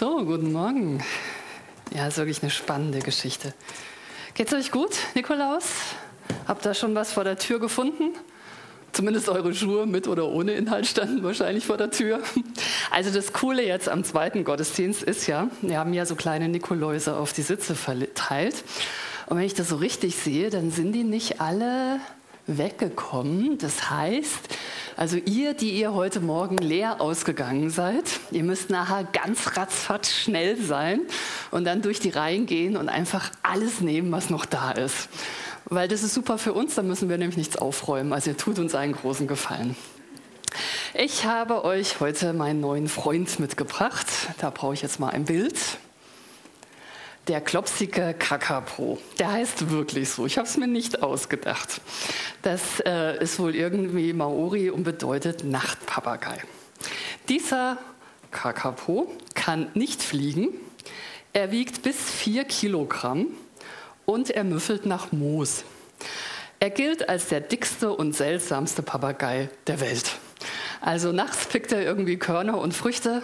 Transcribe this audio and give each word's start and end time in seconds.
So, 0.00 0.24
guten 0.24 0.50
Morgen. 0.50 1.04
Ja, 1.94 2.06
ist 2.06 2.16
wirklich 2.16 2.40
eine 2.40 2.50
spannende 2.50 3.00
Geschichte. 3.00 3.52
Geht's 4.32 4.54
euch 4.54 4.70
gut, 4.70 4.96
Nikolaus? 5.14 5.66
Habt 6.48 6.64
ihr 6.64 6.72
schon 6.72 6.94
was 6.94 7.12
vor 7.12 7.22
der 7.22 7.36
Tür 7.36 7.60
gefunden? 7.60 8.14
Zumindest 8.92 9.28
eure 9.28 9.54
Schuhe 9.54 9.84
mit 9.84 10.08
oder 10.08 10.28
ohne 10.28 10.52
Inhalt 10.52 10.86
standen 10.86 11.22
wahrscheinlich 11.22 11.66
vor 11.66 11.76
der 11.76 11.90
Tür. 11.90 12.20
Also 12.90 13.10
das 13.10 13.34
Coole 13.34 13.62
jetzt 13.62 13.90
am 13.90 14.02
zweiten 14.02 14.42
Gottesdienst 14.42 15.02
ist 15.02 15.26
ja, 15.26 15.50
wir 15.60 15.78
haben 15.78 15.92
ja 15.92 16.06
so 16.06 16.14
kleine 16.14 16.48
Nikoläuse 16.48 17.14
auf 17.14 17.34
die 17.34 17.42
Sitze 17.42 17.74
verteilt. 17.74 18.64
Und 19.26 19.36
wenn 19.36 19.44
ich 19.44 19.52
das 19.52 19.68
so 19.68 19.76
richtig 19.76 20.16
sehe, 20.16 20.48
dann 20.48 20.70
sind 20.70 20.92
die 20.92 21.04
nicht 21.04 21.42
alle 21.42 22.00
weggekommen. 22.46 23.58
Das 23.58 23.90
heißt, 23.90 24.48
also 24.96 25.16
ihr, 25.16 25.54
die 25.54 25.70
ihr 25.70 25.94
heute 25.94 26.20
Morgen 26.20 26.58
leer 26.58 27.00
ausgegangen 27.00 27.70
seid, 27.70 28.04
ihr 28.30 28.42
müsst 28.42 28.70
nachher 28.70 29.04
ganz 29.04 29.56
ratzfatz 29.56 30.12
schnell 30.12 30.56
sein 30.56 31.00
und 31.50 31.64
dann 31.64 31.82
durch 31.82 32.00
die 32.00 32.10
Reihen 32.10 32.46
gehen 32.46 32.76
und 32.76 32.88
einfach 32.88 33.30
alles 33.42 33.80
nehmen, 33.80 34.12
was 34.12 34.30
noch 34.30 34.46
da 34.46 34.72
ist. 34.72 35.08
Weil 35.66 35.88
das 35.88 36.02
ist 36.02 36.14
super 36.14 36.38
für 36.38 36.52
uns, 36.52 36.74
dann 36.74 36.88
müssen 36.88 37.08
wir 37.08 37.18
nämlich 37.18 37.36
nichts 37.36 37.56
aufräumen. 37.56 38.12
Also 38.12 38.30
ihr 38.30 38.36
tut 38.36 38.58
uns 38.58 38.74
einen 38.74 38.92
großen 38.92 39.26
Gefallen. 39.26 39.76
Ich 40.94 41.24
habe 41.24 41.64
euch 41.64 42.00
heute 42.00 42.32
meinen 42.32 42.60
neuen 42.60 42.88
Freund 42.88 43.38
mitgebracht. 43.38 44.06
Da 44.38 44.50
brauche 44.50 44.74
ich 44.74 44.82
jetzt 44.82 44.98
mal 44.98 45.10
ein 45.10 45.24
Bild 45.24 45.54
der 47.30 47.40
klopsige 47.40 48.12
Kakapo. 48.18 48.98
Der 49.20 49.30
heißt 49.30 49.70
wirklich 49.70 50.10
so. 50.10 50.26
Ich 50.26 50.36
habe 50.36 50.48
es 50.48 50.56
mir 50.56 50.66
nicht 50.66 51.00
ausgedacht. 51.00 51.80
Das 52.42 52.80
äh, 52.84 53.22
ist 53.22 53.38
wohl 53.38 53.54
irgendwie 53.54 54.12
Maori 54.12 54.68
und 54.68 54.82
bedeutet 54.82 55.44
Nachtpapagei. 55.44 56.42
Dieser 57.28 57.78
Kakapo 58.32 59.12
kann 59.34 59.68
nicht 59.74 60.02
fliegen. 60.02 60.48
Er 61.32 61.52
wiegt 61.52 61.82
bis 61.82 62.10
vier 62.10 62.42
Kilogramm 62.42 63.28
und 64.06 64.30
er 64.30 64.42
müffelt 64.42 64.84
nach 64.84 65.12
Moos. 65.12 65.62
Er 66.58 66.70
gilt 66.70 67.08
als 67.08 67.28
der 67.28 67.42
dickste 67.42 67.92
und 67.92 68.12
seltsamste 68.12 68.82
Papagei 68.82 69.50
der 69.68 69.78
Welt. 69.78 70.18
Also 70.80 71.12
nachts 71.12 71.46
pickt 71.46 71.72
er 71.72 71.82
irgendwie 71.82 72.16
Körner 72.16 72.58
und 72.58 72.72
Früchte, 72.72 73.22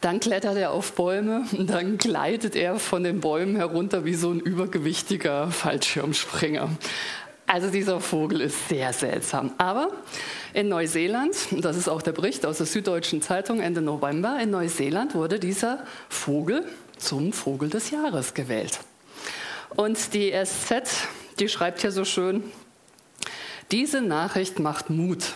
dann 0.00 0.18
klettert 0.18 0.56
er 0.56 0.72
auf 0.72 0.92
Bäume 0.92 1.44
und 1.56 1.70
dann 1.70 1.96
gleitet 1.96 2.56
er 2.56 2.80
von 2.80 3.04
den 3.04 3.20
Bäumen 3.20 3.54
herunter 3.54 4.04
wie 4.04 4.14
so 4.14 4.30
ein 4.30 4.40
übergewichtiger 4.40 5.50
Fallschirmspringer. 5.50 6.70
Also 7.46 7.70
dieser 7.70 8.00
Vogel 8.00 8.40
ist 8.42 8.68
sehr 8.68 8.92
seltsam. 8.92 9.52
Aber 9.58 9.92
in 10.52 10.68
Neuseeland, 10.68 11.34
das 11.52 11.76
ist 11.76 11.88
auch 11.88 12.02
der 12.02 12.12
Bericht 12.12 12.44
aus 12.44 12.58
der 12.58 12.66
Süddeutschen 12.66 13.22
Zeitung 13.22 13.60
Ende 13.60 13.80
November, 13.80 14.38
in 14.42 14.50
Neuseeland 14.50 15.14
wurde 15.14 15.38
dieser 15.38 15.84
Vogel 16.08 16.64
zum 16.98 17.32
Vogel 17.32 17.70
des 17.70 17.90
Jahres 17.90 18.34
gewählt. 18.34 18.80
Und 19.76 20.14
die 20.14 20.32
SZ, 20.32 20.82
die 21.38 21.48
schreibt 21.48 21.80
hier 21.80 21.92
so 21.92 22.04
schön, 22.04 22.42
diese 23.70 24.02
Nachricht 24.02 24.58
macht 24.58 24.90
Mut. 24.90 25.34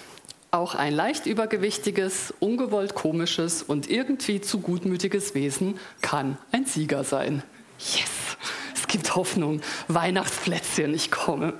Auch 0.54 0.74
ein 0.74 0.94
leicht 0.94 1.24
übergewichtiges, 1.24 2.34
ungewollt 2.38 2.94
komisches 2.94 3.62
und 3.62 3.88
irgendwie 3.88 4.42
zu 4.42 4.60
gutmütiges 4.60 5.34
Wesen 5.34 5.78
kann 6.02 6.36
ein 6.52 6.66
Sieger 6.66 7.04
sein. 7.04 7.42
Yes, 7.78 8.36
es 8.74 8.86
gibt 8.86 9.16
Hoffnung. 9.16 9.62
Weihnachtsplätzchen, 9.88 10.92
ich 10.92 11.10
komme. 11.10 11.54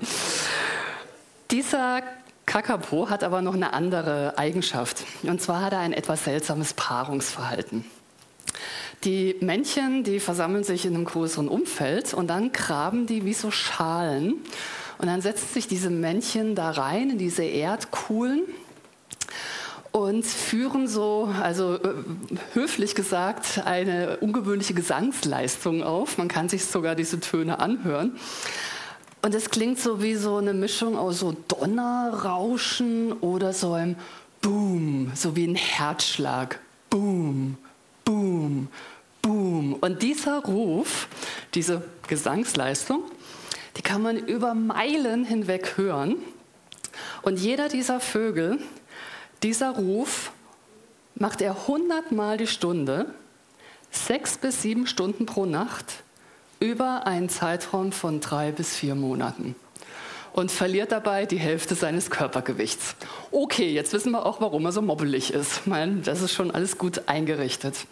Dieser 1.49 2.03
Kakapo 2.45 3.09
hat 3.09 3.23
aber 3.23 3.41
noch 3.41 3.55
eine 3.55 3.73
andere 3.73 4.37
Eigenschaft. 4.37 5.05
Und 5.23 5.41
zwar 5.41 5.61
hat 5.61 5.73
er 5.73 5.79
ein 5.79 5.93
etwas 5.93 6.25
seltsames 6.25 6.75
Paarungsverhalten. 6.75 7.85
Die 9.05 9.37
Männchen, 9.41 10.03
die 10.03 10.19
versammeln 10.19 10.63
sich 10.63 10.85
in 10.85 10.93
einem 10.93 11.05
größeren 11.05 11.47
Umfeld 11.47 12.13
und 12.13 12.27
dann 12.27 12.51
graben 12.51 13.07
die 13.07 13.25
wie 13.25 13.33
so 13.33 13.49
Schalen. 13.49 14.35
Und 14.99 15.07
dann 15.07 15.21
setzen 15.21 15.51
sich 15.51 15.67
diese 15.67 15.89
Männchen 15.89 16.53
da 16.53 16.69
rein 16.69 17.09
in 17.09 17.17
diese 17.17 17.43
Erdkuhlen 17.43 18.43
und 19.93 20.25
führen 20.25 20.87
so, 20.87 21.31
also 21.41 21.75
äh, 21.75 21.93
höflich 22.53 22.95
gesagt, 22.95 23.61
eine 23.63 24.17
ungewöhnliche 24.17 24.73
Gesangsleistung 24.73 25.83
auf. 25.83 26.17
Man 26.17 26.27
kann 26.27 26.49
sich 26.49 26.65
sogar 26.65 26.95
diese 26.95 27.19
Töne 27.19 27.59
anhören. 27.59 28.17
Und 29.21 29.35
es 29.35 29.51
klingt 29.51 29.79
so 29.79 30.01
wie 30.01 30.15
so 30.15 30.37
eine 30.37 30.53
Mischung 30.53 30.97
aus 30.97 31.19
so 31.19 31.35
Donnerrauschen 31.47 33.13
oder 33.13 33.53
so 33.53 33.73
einem 33.73 33.95
Boom, 34.41 35.11
so 35.13 35.35
wie 35.35 35.45
ein 35.45 35.55
Herzschlag. 35.55 36.59
Boom, 36.89 37.57
Boom, 38.03 38.69
Boom. 39.21 39.75
Und 39.75 40.01
dieser 40.01 40.39
Ruf, 40.39 41.07
diese 41.53 41.83
Gesangsleistung, 42.07 43.03
die 43.77 43.83
kann 43.83 44.01
man 44.01 44.17
über 44.17 44.55
Meilen 44.55 45.23
hinweg 45.23 45.77
hören. 45.77 46.15
Und 47.21 47.39
jeder 47.39 47.69
dieser 47.69 47.99
Vögel 47.99 48.59
dieser 49.43 49.71
Ruf 49.71 50.31
macht 51.15 51.41
er 51.41 51.67
hundertmal 51.67 52.37
die 52.37 52.47
Stunde, 52.47 53.13
sechs 53.91 54.37
bis 54.37 54.61
sieben 54.61 54.87
Stunden 54.87 55.25
pro 55.25 55.45
Nacht, 55.45 56.03
über 56.59 57.05
einen 57.05 57.29
Zeitraum 57.29 57.91
von 57.91 58.21
drei 58.21 58.51
bis 58.51 58.75
vier 58.75 58.95
Monaten 58.95 59.55
und 60.31 60.49
verliert 60.49 60.91
dabei 60.91 61.25
die 61.25 61.37
Hälfte 61.37 61.75
seines 61.75 62.09
Körpergewichts. 62.09 62.95
Okay, 63.31 63.71
jetzt 63.71 63.93
wissen 63.93 64.11
wir 64.11 64.25
auch, 64.25 64.41
warum 64.41 64.65
er 64.65 64.71
so 64.71 64.81
mobbelig 64.81 65.33
ist. 65.33 65.59
Ich 65.61 65.65
meine, 65.67 65.97
das 65.97 66.21
ist 66.21 66.33
schon 66.33 66.51
alles 66.51 66.77
gut 66.77 67.07
eingerichtet. 67.07 67.85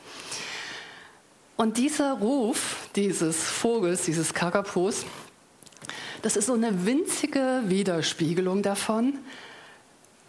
Und 1.57 1.78
dieser 1.78 2.13
Ruf 2.13 2.88
dieses 2.95 3.44
Vogels, 3.44 4.06
dieses 4.06 4.34
Kakapos, 4.34 5.06
das 6.23 6.35
ist 6.35 6.47
so 6.47 6.53
eine 6.53 6.85
winzige 6.85 7.61
Widerspiegelung 7.66 8.63
davon, 8.63 9.19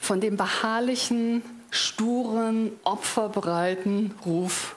von 0.02 0.20
dem 0.20 0.36
beharrlichen, 0.36 1.42
sturen, 1.70 2.72
opferbereiten 2.82 4.12
Ruf 4.26 4.74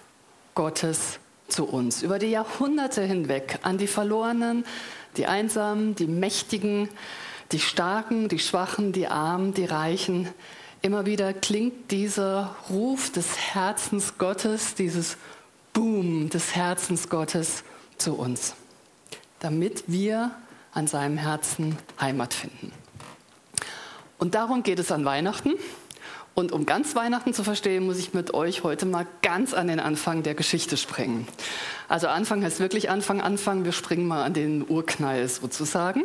Gottes 0.54 1.20
zu 1.48 1.66
uns. 1.66 2.04
Über 2.04 2.20
die 2.20 2.28
Jahrhunderte 2.30 3.02
hinweg 3.02 3.58
an 3.64 3.80
die 3.80 3.88
Verlorenen, 3.88 4.66
die 5.18 5.26
Einsamen, 5.26 5.96
die 5.96 6.06
Mächtigen, 6.06 6.90
die 7.52 7.60
Starken, 7.60 8.30
die 8.30 8.38
Schwachen, 8.38 8.92
die 8.92 9.08
Armen, 9.08 9.56
die 9.56 9.66
Reichen. 9.66 10.30
Immer 10.84 11.08
wieder 11.08 11.34
klingt 11.34 11.90
dieser 11.90 12.56
Ruf 12.70 13.12
des 13.12 13.36
Herzens 13.36 14.20
Gottes, 14.20 14.76
dieses 14.76 15.18
Boom 15.74 16.30
des 16.30 16.56
Herzens 16.56 17.10
Gottes 17.10 17.64
zu 17.98 18.14
uns, 18.14 18.54
damit 19.40 19.86
wir 19.88 20.36
an 20.72 20.86
seinem 20.86 21.18
Herzen 21.18 21.80
Heimat 22.00 22.36
finden. 22.36 22.85
Und 24.18 24.36
darum 24.36 24.64
geht 24.64 24.80
es 24.80 24.92
an 24.92 25.06
Weihnachten. 25.06 25.54
Und 26.36 26.52
um 26.52 26.66
ganz 26.66 26.96
Weihnachten 26.96 27.34
zu 27.34 27.44
verstehen, 27.44 27.86
muss 27.86 27.98
ich 27.98 28.14
mit 28.14 28.34
euch 28.34 28.64
heute 28.64 28.86
mal 28.86 29.08
ganz 29.22 29.54
an 29.54 29.68
den 29.68 29.80
Anfang 29.80 30.22
der 30.22 30.36
Geschichte 30.36 30.76
springen. 30.76 31.28
Also 31.88 32.08
Anfang 32.08 32.44
heißt 32.44 32.60
wirklich 32.60 32.90
Anfang, 32.90 33.22
Anfang. 33.22 33.64
Wir 33.64 33.72
springen 33.72 34.06
mal 34.06 34.24
an 34.24 34.34
den 34.34 34.68
Urknall 34.68 35.28
sozusagen. 35.28 36.04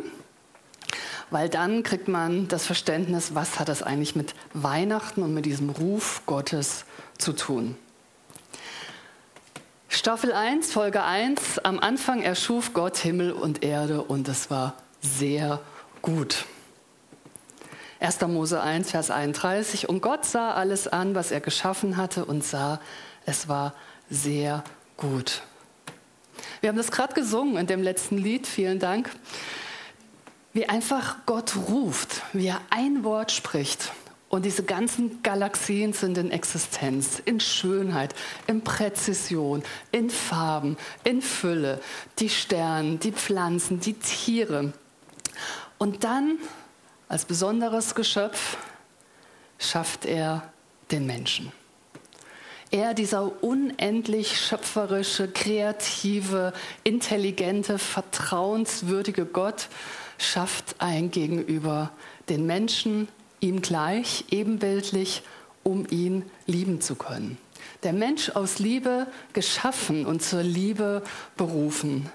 Weil 1.31 1.49
dann 1.49 1.83
kriegt 1.83 2.07
man 2.07 2.47
das 2.47 2.65
Verständnis, 2.65 3.35
was 3.35 3.59
hat 3.59 3.69
das 3.69 3.83
eigentlich 3.83 4.15
mit 4.15 4.33
Weihnachten 4.53 5.21
und 5.21 5.33
mit 5.33 5.45
diesem 5.45 5.69
Ruf 5.69 6.21
Gottes 6.25 6.85
zu 7.17 7.33
tun. 7.33 7.75
Staffel 9.89 10.31
1, 10.31 10.71
Folge 10.71 11.03
1. 11.03 11.59
Am 11.59 11.77
Anfang 11.77 12.21
erschuf 12.21 12.73
Gott 12.73 12.97
Himmel 12.97 13.33
und 13.33 13.63
Erde 13.63 14.01
und 14.01 14.27
es 14.29 14.49
war 14.49 14.75
sehr 15.01 15.59
gut. 16.01 16.45
1. 18.01 18.19
Mose 18.21 18.59
1, 18.59 18.89
Vers 18.89 19.11
31. 19.11 19.87
Und 19.87 20.01
Gott 20.01 20.25
sah 20.25 20.53
alles 20.53 20.87
an, 20.87 21.13
was 21.13 21.29
er 21.29 21.39
geschaffen 21.39 21.97
hatte 21.97 22.25
und 22.25 22.43
sah, 22.43 22.81
es 23.27 23.47
war 23.47 23.75
sehr 24.09 24.63
gut. 24.97 25.43
Wir 26.61 26.69
haben 26.69 26.77
das 26.77 26.89
gerade 26.89 27.13
gesungen 27.13 27.57
in 27.57 27.67
dem 27.67 27.83
letzten 27.83 28.17
Lied, 28.17 28.47
vielen 28.47 28.79
Dank. 28.79 29.11
Wie 30.51 30.67
einfach 30.67 31.17
Gott 31.27 31.55
ruft, 31.69 32.23
wie 32.33 32.47
er 32.47 32.59
ein 32.71 33.03
Wort 33.03 33.31
spricht. 33.31 33.91
Und 34.29 34.45
diese 34.45 34.63
ganzen 34.63 35.21
Galaxien 35.21 35.93
sind 35.93 36.17
in 36.17 36.31
Existenz, 36.31 37.21
in 37.23 37.39
Schönheit, 37.39 38.15
in 38.47 38.63
Präzision, 38.63 39.61
in 39.91 40.09
Farben, 40.09 40.77
in 41.03 41.21
Fülle, 41.21 41.79
die 42.17 42.29
Sterne, 42.29 42.95
die 42.95 43.11
Pflanzen, 43.11 43.79
die 43.79 43.93
Tiere. 43.93 44.73
Und 45.77 46.03
dann 46.03 46.39
als 47.11 47.25
besonderes 47.25 47.93
Geschöpf 47.93 48.55
schafft 49.59 50.05
er 50.05 50.49
den 50.91 51.05
Menschen. 51.05 51.51
Er, 52.71 52.93
dieser 52.93 53.43
unendlich 53.43 54.39
schöpferische, 54.39 55.27
kreative, 55.27 56.53
intelligente, 56.85 57.79
vertrauenswürdige 57.79 59.25
Gott, 59.25 59.67
schafft 60.17 60.75
ein 60.77 61.11
Gegenüber 61.11 61.91
den 62.29 62.45
Menschen 62.45 63.09
ihm 63.41 63.61
gleich, 63.61 64.23
ebenbildlich, 64.29 65.21
um 65.63 65.85
ihn 65.89 66.23
lieben 66.45 66.79
zu 66.79 66.95
können. 66.95 67.37
Der 67.83 67.91
Mensch 67.91 68.29
aus 68.29 68.59
Liebe 68.59 69.05
geschaffen 69.33 70.05
und 70.05 70.23
zur 70.23 70.43
Liebe 70.43 71.03
berufen, 71.35 72.09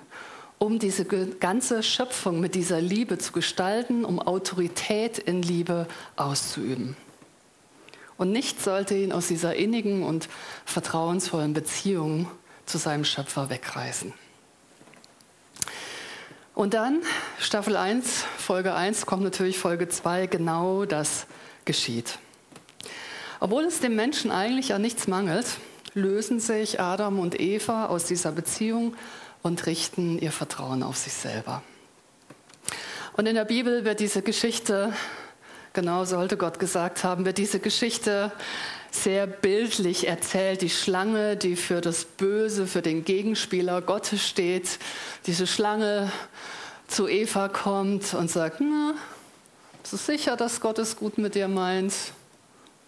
um 0.58 0.78
diese 0.78 1.04
ganze 1.04 1.82
Schöpfung 1.82 2.40
mit 2.40 2.54
dieser 2.54 2.80
Liebe 2.80 3.18
zu 3.18 3.32
gestalten, 3.32 4.04
um 4.04 4.18
Autorität 4.18 5.18
in 5.18 5.42
Liebe 5.42 5.86
auszuüben. 6.16 6.96
Und 8.16 8.32
nichts 8.32 8.64
sollte 8.64 8.96
ihn 8.96 9.12
aus 9.12 9.28
dieser 9.28 9.54
innigen 9.56 10.02
und 10.02 10.28
vertrauensvollen 10.64 11.52
Beziehung 11.52 12.30
zu 12.64 12.78
seinem 12.78 13.04
Schöpfer 13.04 13.50
wegreißen. 13.50 14.14
Und 16.54 16.72
dann, 16.72 17.02
Staffel 17.38 17.76
1, 17.76 18.24
Folge 18.38 18.72
1, 18.72 19.04
kommt 19.04 19.22
natürlich 19.22 19.58
Folge 19.58 19.90
2, 19.90 20.26
genau 20.26 20.86
das 20.86 21.26
geschieht. 21.66 22.18
Obwohl 23.40 23.64
es 23.64 23.80
dem 23.80 23.94
Menschen 23.94 24.30
eigentlich 24.30 24.72
an 24.72 24.80
nichts 24.80 25.06
mangelt, 25.06 25.46
lösen 25.92 26.40
sich 26.40 26.80
Adam 26.80 27.18
und 27.18 27.38
Eva 27.38 27.86
aus 27.86 28.06
dieser 28.06 28.32
Beziehung 28.32 28.96
und 29.46 29.64
richten 29.66 30.18
ihr 30.18 30.32
Vertrauen 30.32 30.82
auf 30.82 30.96
sich 30.96 31.12
selber. 31.12 31.62
Und 33.16 33.26
in 33.26 33.36
der 33.36 33.44
Bibel 33.44 33.84
wird 33.84 34.00
diese 34.00 34.20
Geschichte, 34.20 34.92
genau 35.72 36.04
sollte 36.04 36.36
Gott 36.36 36.58
gesagt 36.58 37.04
haben, 37.04 37.24
wird 37.24 37.38
diese 37.38 37.60
Geschichte 37.60 38.32
sehr 38.90 39.28
bildlich 39.28 40.08
erzählt. 40.08 40.62
Die 40.62 40.70
Schlange, 40.70 41.36
die 41.36 41.54
für 41.54 41.80
das 41.80 42.04
Böse, 42.04 42.66
für 42.66 42.82
den 42.82 43.04
Gegenspieler 43.04 43.82
Gottes 43.82 44.26
steht. 44.26 44.80
Diese 45.26 45.46
Schlange 45.46 46.10
zu 46.88 47.06
Eva 47.06 47.48
kommt 47.48 48.14
und 48.14 48.28
sagt, 48.28 48.60
na, 48.60 48.94
ist 49.84 49.92
es 49.92 50.06
sicher, 50.06 50.36
dass 50.36 50.60
Gott 50.60 50.80
es 50.80 50.96
gut 50.96 51.18
mit 51.18 51.36
dir 51.36 51.46
meint? 51.46 51.94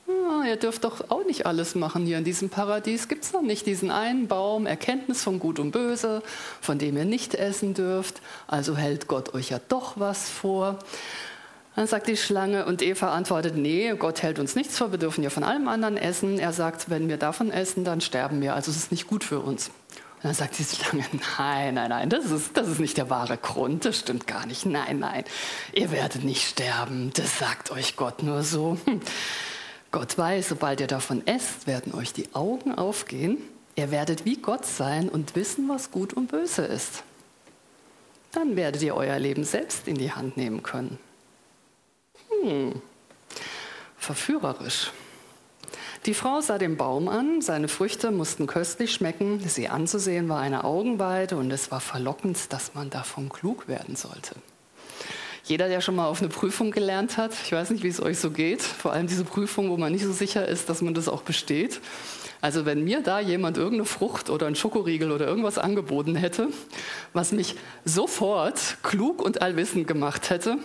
Ja, 0.09 0.43
ihr 0.45 0.57
dürft 0.57 0.85
doch 0.85 1.11
auch 1.11 1.27
nicht 1.27 1.45
alles 1.45 1.75
machen 1.75 2.07
hier 2.07 2.17
in 2.17 2.25
diesem 2.25 2.49
Paradies. 2.49 3.09
Gibt 3.09 3.25
es 3.25 3.35
noch 3.35 3.43
nicht 3.43 3.67
diesen 3.67 3.91
einen 3.91 4.27
Baum, 4.27 4.65
Erkenntnis 4.65 5.23
von 5.23 5.39
Gut 5.39 5.59
und 5.59 5.71
Böse, 5.71 6.23
von 6.63 6.79
dem 6.79 6.97
ihr 6.97 7.05
nicht 7.05 7.35
essen 7.35 7.75
dürft? 7.75 8.23
Also 8.47 8.75
hält 8.75 9.07
Gott 9.07 9.35
euch 9.35 9.51
ja 9.51 9.61
doch 9.69 10.01
was 10.01 10.31
vor. 10.31 10.79
Dann 11.77 11.87
sagt 11.87 12.07
die 12.07 12.17
Schlange 12.17 12.65
und 12.65 12.81
Eva 12.81 13.13
antwortet, 13.13 13.57
nee, 13.57 13.93
Gott 13.99 14.23
hält 14.23 14.39
uns 14.39 14.55
nichts 14.57 14.79
vor, 14.79 14.93
wir 14.93 14.99
dürfen 14.99 15.23
ja 15.23 15.29
von 15.29 15.45
allem 15.45 15.69
anderen 15.69 15.99
essen. 15.99 16.39
Er 16.39 16.55
sagt, 16.55 16.89
wenn 16.89 17.09
wir 17.09 17.19
davon 17.19 17.51
essen, 17.51 17.85
dann 17.85 18.01
sterben 18.01 18.41
wir, 18.41 18.55
also 18.55 18.71
es 18.71 18.79
ist 18.79 18.91
nicht 18.91 19.07
gut 19.07 19.25
für 19.25 19.41
uns. 19.41 19.69
Und 19.69 20.25
dann 20.25 20.35
sagt 20.35 20.59
die 20.59 20.65
Schlange, 20.65 21.05
nein, 21.39 21.75
nein, 21.75 21.91
nein, 21.91 22.09
das 22.09 22.31
ist, 22.31 22.57
das 22.57 22.67
ist 22.67 22.81
nicht 22.81 22.97
der 22.97 23.11
wahre 23.11 23.37
Grund, 23.37 23.85
das 23.85 23.99
stimmt 23.99 24.27
gar 24.27 24.47
nicht. 24.47 24.65
Nein, 24.65 25.01
nein, 25.01 25.25
ihr 25.75 25.93
werdet 25.93 26.25
nicht 26.25 26.49
sterben, 26.49 27.13
das 27.13 27.39
sagt 27.39 27.71
euch 27.71 27.95
Gott 27.95 28.23
nur 28.23 28.43
so. 28.43 28.79
Gott 29.91 30.19
weiß, 30.19 30.51
sobald 30.51 30.81
ihr 30.81 30.87
davon 30.87 31.27
esst, 31.27 31.67
werden 31.67 31.95
euch 31.95 32.13
die 32.13 32.35
Augen 32.35 32.75
aufgehen. 32.75 33.39
Ihr 33.75 33.91
werdet 33.91 34.25
wie 34.25 34.37
Gott 34.37 34.67
sein 34.67 35.09
und 35.09 35.35
wissen, 35.35 35.69
was 35.69 35.91
gut 35.91 36.13
und 36.13 36.31
böse 36.31 36.63
ist. 36.63 37.05
Dann 38.33 38.57
werdet 38.57 38.83
ihr 38.83 38.95
euer 38.95 39.19
Leben 39.19 39.45
selbst 39.45 39.89
in 39.89 39.97
die 39.97 40.13
Hand 40.13 40.37
nehmen 40.37 40.63
können. 40.63 40.99
Hm. 42.43 42.83
Verführerisch. 43.97 44.93
Die 46.07 46.15
Frau 46.15 46.41
sah 46.41 46.59
den 46.59 46.77
Baum 46.77 47.09
an, 47.09 47.43
seine 47.43 47.69
Früchte 47.69 48.11
mussten 48.11 48.47
köstlich 48.47 48.93
schmecken, 48.93 49.41
sie 49.47 49.69
anzusehen 49.69 50.29
war 50.29 50.41
eine 50.41 50.65
Augenweide 50.65 51.37
und 51.37 51.51
es 51.51 51.71
war 51.71 51.81
verlockend, 51.81 52.53
dass 52.53 52.75
man 52.75 52.91
davon 52.91 53.29
klug 53.29 53.69
werden 53.69 53.97
sollte. 53.97 54.37
Jeder, 55.49 55.69
der 55.69 55.81
schon 55.81 55.97
mal 55.97 56.07
auf 56.07 56.21
eine 56.21 56.29
Prüfung 56.29 56.73
gelernt 56.73 57.17
hat, 57.17 57.33
ich 57.43 57.53
weiß 57.53 57.71
nicht, 57.71 57.83
wie 57.83 57.89
es 57.89 58.03
euch 58.03 58.19
so 58.19 58.31
geht, 58.31 58.61
vor 58.61 58.93
allem 58.93 59.07
diese 59.07 59.25
Prüfung, 59.25 59.71
wo 59.71 59.79
man 59.79 59.93
nicht 59.93 60.05
so 60.05 60.13
sicher 60.13 60.47
ist, 60.47 60.69
dass 60.69 60.83
man 60.83 60.93
das 60.93 61.09
auch 61.09 61.23
besteht. 61.23 61.81
Also 62.43 62.67
wenn 62.67 62.85
mir 62.85 63.03
da 63.03 63.19
jemand 63.19 63.57
irgendeine 63.57 63.87
Frucht 63.87 64.29
oder 64.29 64.47
einen 64.47 64.57
Schokoriegel 64.57 65.11
oder 65.11 65.27
irgendwas 65.27 65.57
angeboten 65.57 66.17
hätte, 66.17 66.49
was 67.15 67.33
mich 67.33 67.57
sofort 67.87 68.77
klug 68.83 69.23
und 69.23 69.41
allwissend 69.41 69.89
gemacht 69.89 70.29
hätte, 70.29 70.59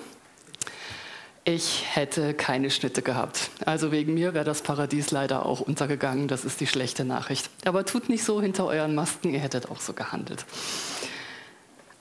ich 1.45 1.83
hätte 1.93 2.33
keine 2.33 2.69
Schnitte 2.69 3.01
gehabt. 3.01 3.51
Also 3.65 3.91
wegen 3.91 4.13
mir 4.13 4.33
wäre 4.33 4.45
das 4.45 4.61
Paradies 4.61 5.11
leider 5.11 5.45
auch 5.45 5.61
untergegangen. 5.61 6.27
Das 6.27 6.45
ist 6.45 6.59
die 6.59 6.67
schlechte 6.67 7.05
Nachricht. 7.05 7.49
Aber 7.65 7.85
tut 7.85 8.09
nicht 8.09 8.23
so 8.23 8.41
hinter 8.41 8.65
euren 8.65 8.95
Masken, 8.95 9.33
ihr 9.33 9.39
hättet 9.39 9.69
auch 9.69 9.79
so 9.79 9.93
gehandelt. 9.93 10.45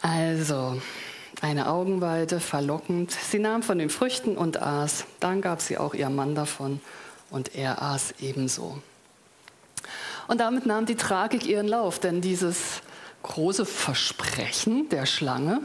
Also, 0.01 0.81
eine 1.43 1.69
Augenweide, 1.69 2.39
verlockend. 2.39 3.11
Sie 3.11 3.41
nahm 3.41 3.65
von 3.65 3.79
den 3.79 3.91
Früchten 3.91 4.37
und 4.37 4.63
aß. 4.63 5.05
Dann 5.19 5.41
gab 5.41 5.61
sie 5.61 5.77
auch 5.77 5.93
ihrem 5.93 6.15
Mann 6.15 6.37
davon 6.37 6.81
und 7.31 7.57
er 7.57 7.83
aß 7.83 8.15
ebenso. 8.21 8.79
Und 10.29 10.41
damit 10.41 10.67
nahm 10.67 10.87
die 10.87 10.95
Tragik 10.95 11.45
ihren 11.45 11.67
Lauf, 11.67 11.99
denn 11.99 12.21
dieses 12.21 12.81
große 13.25 13.67
Versprechen 13.67 14.89
der 14.91 15.05
Schlange, 15.05 15.61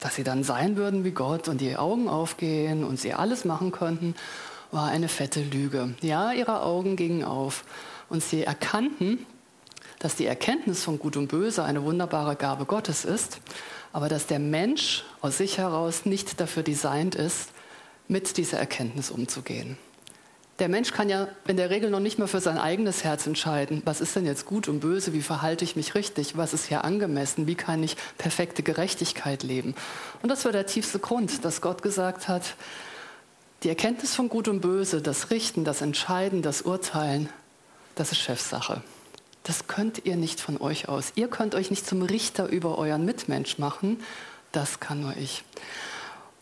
dass 0.00 0.16
sie 0.16 0.22
dann 0.22 0.44
sein 0.44 0.76
würden 0.76 1.02
wie 1.02 1.12
Gott 1.12 1.48
und 1.48 1.62
die 1.62 1.76
Augen 1.76 2.08
aufgehen 2.08 2.84
und 2.84 3.00
sie 3.00 3.14
alles 3.14 3.46
machen 3.46 3.72
könnten, 3.72 4.14
war 4.70 4.88
eine 4.88 5.08
fette 5.08 5.42
Lüge. 5.42 5.94
Ja, 6.02 6.32
ihre 6.32 6.62
Augen 6.62 6.94
gingen 6.94 7.24
auf 7.24 7.64
und 8.10 8.22
sie 8.22 8.44
erkannten, 8.44 9.26
dass 9.98 10.14
die 10.14 10.26
Erkenntnis 10.26 10.84
von 10.84 10.98
Gut 10.98 11.16
und 11.16 11.28
Böse 11.28 11.64
eine 11.64 11.84
wunderbare 11.84 12.36
Gabe 12.36 12.66
Gottes 12.66 13.06
ist 13.06 13.40
aber 13.92 14.08
dass 14.08 14.26
der 14.26 14.38
Mensch 14.38 15.04
aus 15.20 15.38
sich 15.38 15.58
heraus 15.58 16.06
nicht 16.06 16.40
dafür 16.40 16.62
designt 16.62 17.14
ist, 17.14 17.50
mit 18.08 18.36
dieser 18.36 18.58
Erkenntnis 18.58 19.10
umzugehen. 19.10 19.76
Der 20.58 20.68
Mensch 20.68 20.92
kann 20.92 21.08
ja 21.08 21.28
in 21.48 21.56
der 21.56 21.70
Regel 21.70 21.90
noch 21.90 22.00
nicht 22.00 22.18
mal 22.18 22.28
für 22.28 22.40
sein 22.40 22.58
eigenes 22.58 23.04
Herz 23.04 23.26
entscheiden, 23.26 23.82
was 23.84 24.00
ist 24.00 24.14
denn 24.14 24.26
jetzt 24.26 24.44
gut 24.44 24.68
und 24.68 24.80
böse, 24.80 25.12
wie 25.12 25.22
verhalte 25.22 25.64
ich 25.64 25.76
mich 25.76 25.94
richtig, 25.94 26.36
was 26.36 26.52
ist 26.52 26.66
hier 26.66 26.84
angemessen, 26.84 27.46
wie 27.46 27.54
kann 27.54 27.82
ich 27.82 27.96
perfekte 28.18 28.62
Gerechtigkeit 28.62 29.42
leben. 29.42 29.74
Und 30.22 30.28
das 30.28 30.44
war 30.44 30.52
der 30.52 30.66
tiefste 30.66 30.98
Grund, 30.98 31.44
dass 31.44 31.62
Gott 31.62 31.82
gesagt 31.82 32.28
hat, 32.28 32.54
die 33.62 33.70
Erkenntnis 33.70 34.14
von 34.14 34.28
gut 34.28 34.46
und 34.46 34.60
böse, 34.60 35.00
das 35.00 35.30
Richten, 35.30 35.64
das 35.64 35.80
Entscheiden, 35.80 36.42
das 36.42 36.62
Urteilen, 36.62 37.28
das 37.94 38.12
ist 38.12 38.18
Chefsache. 38.18 38.82
Das 39.42 39.66
könnt 39.66 40.04
ihr 40.04 40.16
nicht 40.16 40.40
von 40.40 40.60
euch 40.60 40.88
aus. 40.88 41.12
Ihr 41.16 41.28
könnt 41.28 41.54
euch 41.54 41.70
nicht 41.70 41.86
zum 41.86 42.02
Richter 42.02 42.46
über 42.46 42.78
euren 42.78 43.04
Mitmensch 43.04 43.58
machen. 43.58 44.00
Das 44.52 44.80
kann 44.80 45.00
nur 45.00 45.16
ich. 45.16 45.44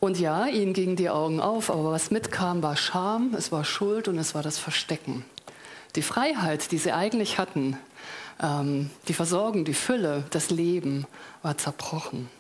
Und 0.01 0.19
ja, 0.19 0.47
ihnen 0.47 0.73
gingen 0.73 0.97
die 0.97 1.11
Augen 1.11 1.41
auf, 1.41 1.71
aber 1.71 1.93
was 1.93 2.11
mitkam, 2.11 2.63
war 2.63 2.77
Scham, 2.77 3.35
es 3.35 3.53
war 3.53 3.65
Schuld 3.65 4.09
und 4.09 4.19
es 4.19 4.35
war 4.35 4.43
das 4.43 4.59
Verstecken. 4.59 5.25
Die 5.95 6.03
Freiheit, 6.03 6.73
die 6.73 6.79
sie 6.79 6.93
eigentlich 6.93 7.39
hatten, 7.39 7.77
ähm, 8.43 8.91
die 9.09 9.13
Versorgung, 9.13 9.65
die 9.65 9.75
Fülle, 9.75 10.25
das 10.31 10.51
Leben 10.51 11.07
war 11.43 11.59
zerbrochen. 11.59 12.31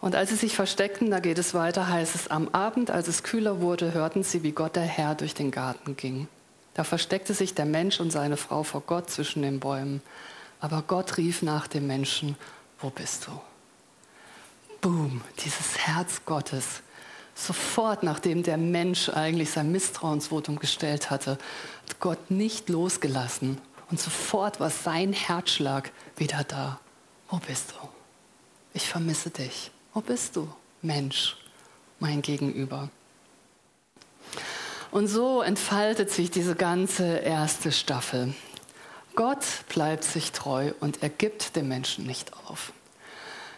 Und 0.00 0.14
als 0.14 0.30
sie 0.30 0.36
sich 0.36 0.54
versteckten, 0.54 1.10
da 1.10 1.20
geht 1.20 1.38
es 1.38 1.54
weiter, 1.54 1.88
heißt 1.88 2.14
es, 2.14 2.28
am 2.28 2.48
Abend, 2.48 2.90
als 2.90 3.08
es 3.08 3.22
kühler 3.22 3.60
wurde, 3.60 3.94
hörten 3.94 4.22
sie, 4.22 4.42
wie 4.42 4.52
Gott 4.52 4.76
der 4.76 4.82
Herr 4.82 5.14
durch 5.14 5.34
den 5.34 5.50
Garten 5.50 5.96
ging. 5.96 6.28
Da 6.78 6.84
versteckte 6.84 7.34
sich 7.34 7.54
der 7.54 7.64
Mensch 7.64 7.98
und 7.98 8.12
seine 8.12 8.36
Frau 8.36 8.62
vor 8.62 8.82
Gott 8.82 9.10
zwischen 9.10 9.42
den 9.42 9.58
Bäumen. 9.58 10.00
Aber 10.60 10.84
Gott 10.86 11.16
rief 11.16 11.42
nach 11.42 11.66
dem 11.66 11.88
Menschen, 11.88 12.36
wo 12.78 12.88
bist 12.88 13.26
du? 13.26 13.32
Boom, 14.80 15.20
dieses 15.44 15.76
Herz 15.76 16.20
Gottes. 16.24 16.82
Sofort, 17.34 18.04
nachdem 18.04 18.44
der 18.44 18.58
Mensch 18.58 19.08
eigentlich 19.08 19.50
sein 19.50 19.72
Misstrauensvotum 19.72 20.60
gestellt 20.60 21.10
hatte, 21.10 21.32
hat 21.32 21.98
Gott 21.98 22.30
nicht 22.30 22.68
losgelassen. 22.68 23.60
Und 23.90 23.98
sofort 23.98 24.60
war 24.60 24.70
sein 24.70 25.12
Herzschlag 25.12 25.90
wieder 26.16 26.44
da. 26.44 26.78
Wo 27.28 27.38
bist 27.38 27.72
du? 27.72 27.88
Ich 28.72 28.88
vermisse 28.88 29.30
dich. 29.30 29.72
Wo 29.94 30.00
bist 30.00 30.36
du, 30.36 30.48
Mensch, 30.80 31.36
mein 31.98 32.22
Gegenüber? 32.22 32.88
Und 34.90 35.06
so 35.06 35.42
entfaltet 35.42 36.10
sich 36.10 36.30
diese 36.30 36.54
ganze 36.54 37.18
erste 37.18 37.72
Staffel. 37.72 38.34
Gott 39.14 39.44
bleibt 39.68 40.04
sich 40.04 40.32
treu 40.32 40.72
und 40.80 41.02
er 41.02 41.08
gibt 41.08 41.56
den 41.56 41.68
Menschen 41.68 42.06
nicht 42.06 42.32
auf. 42.46 42.72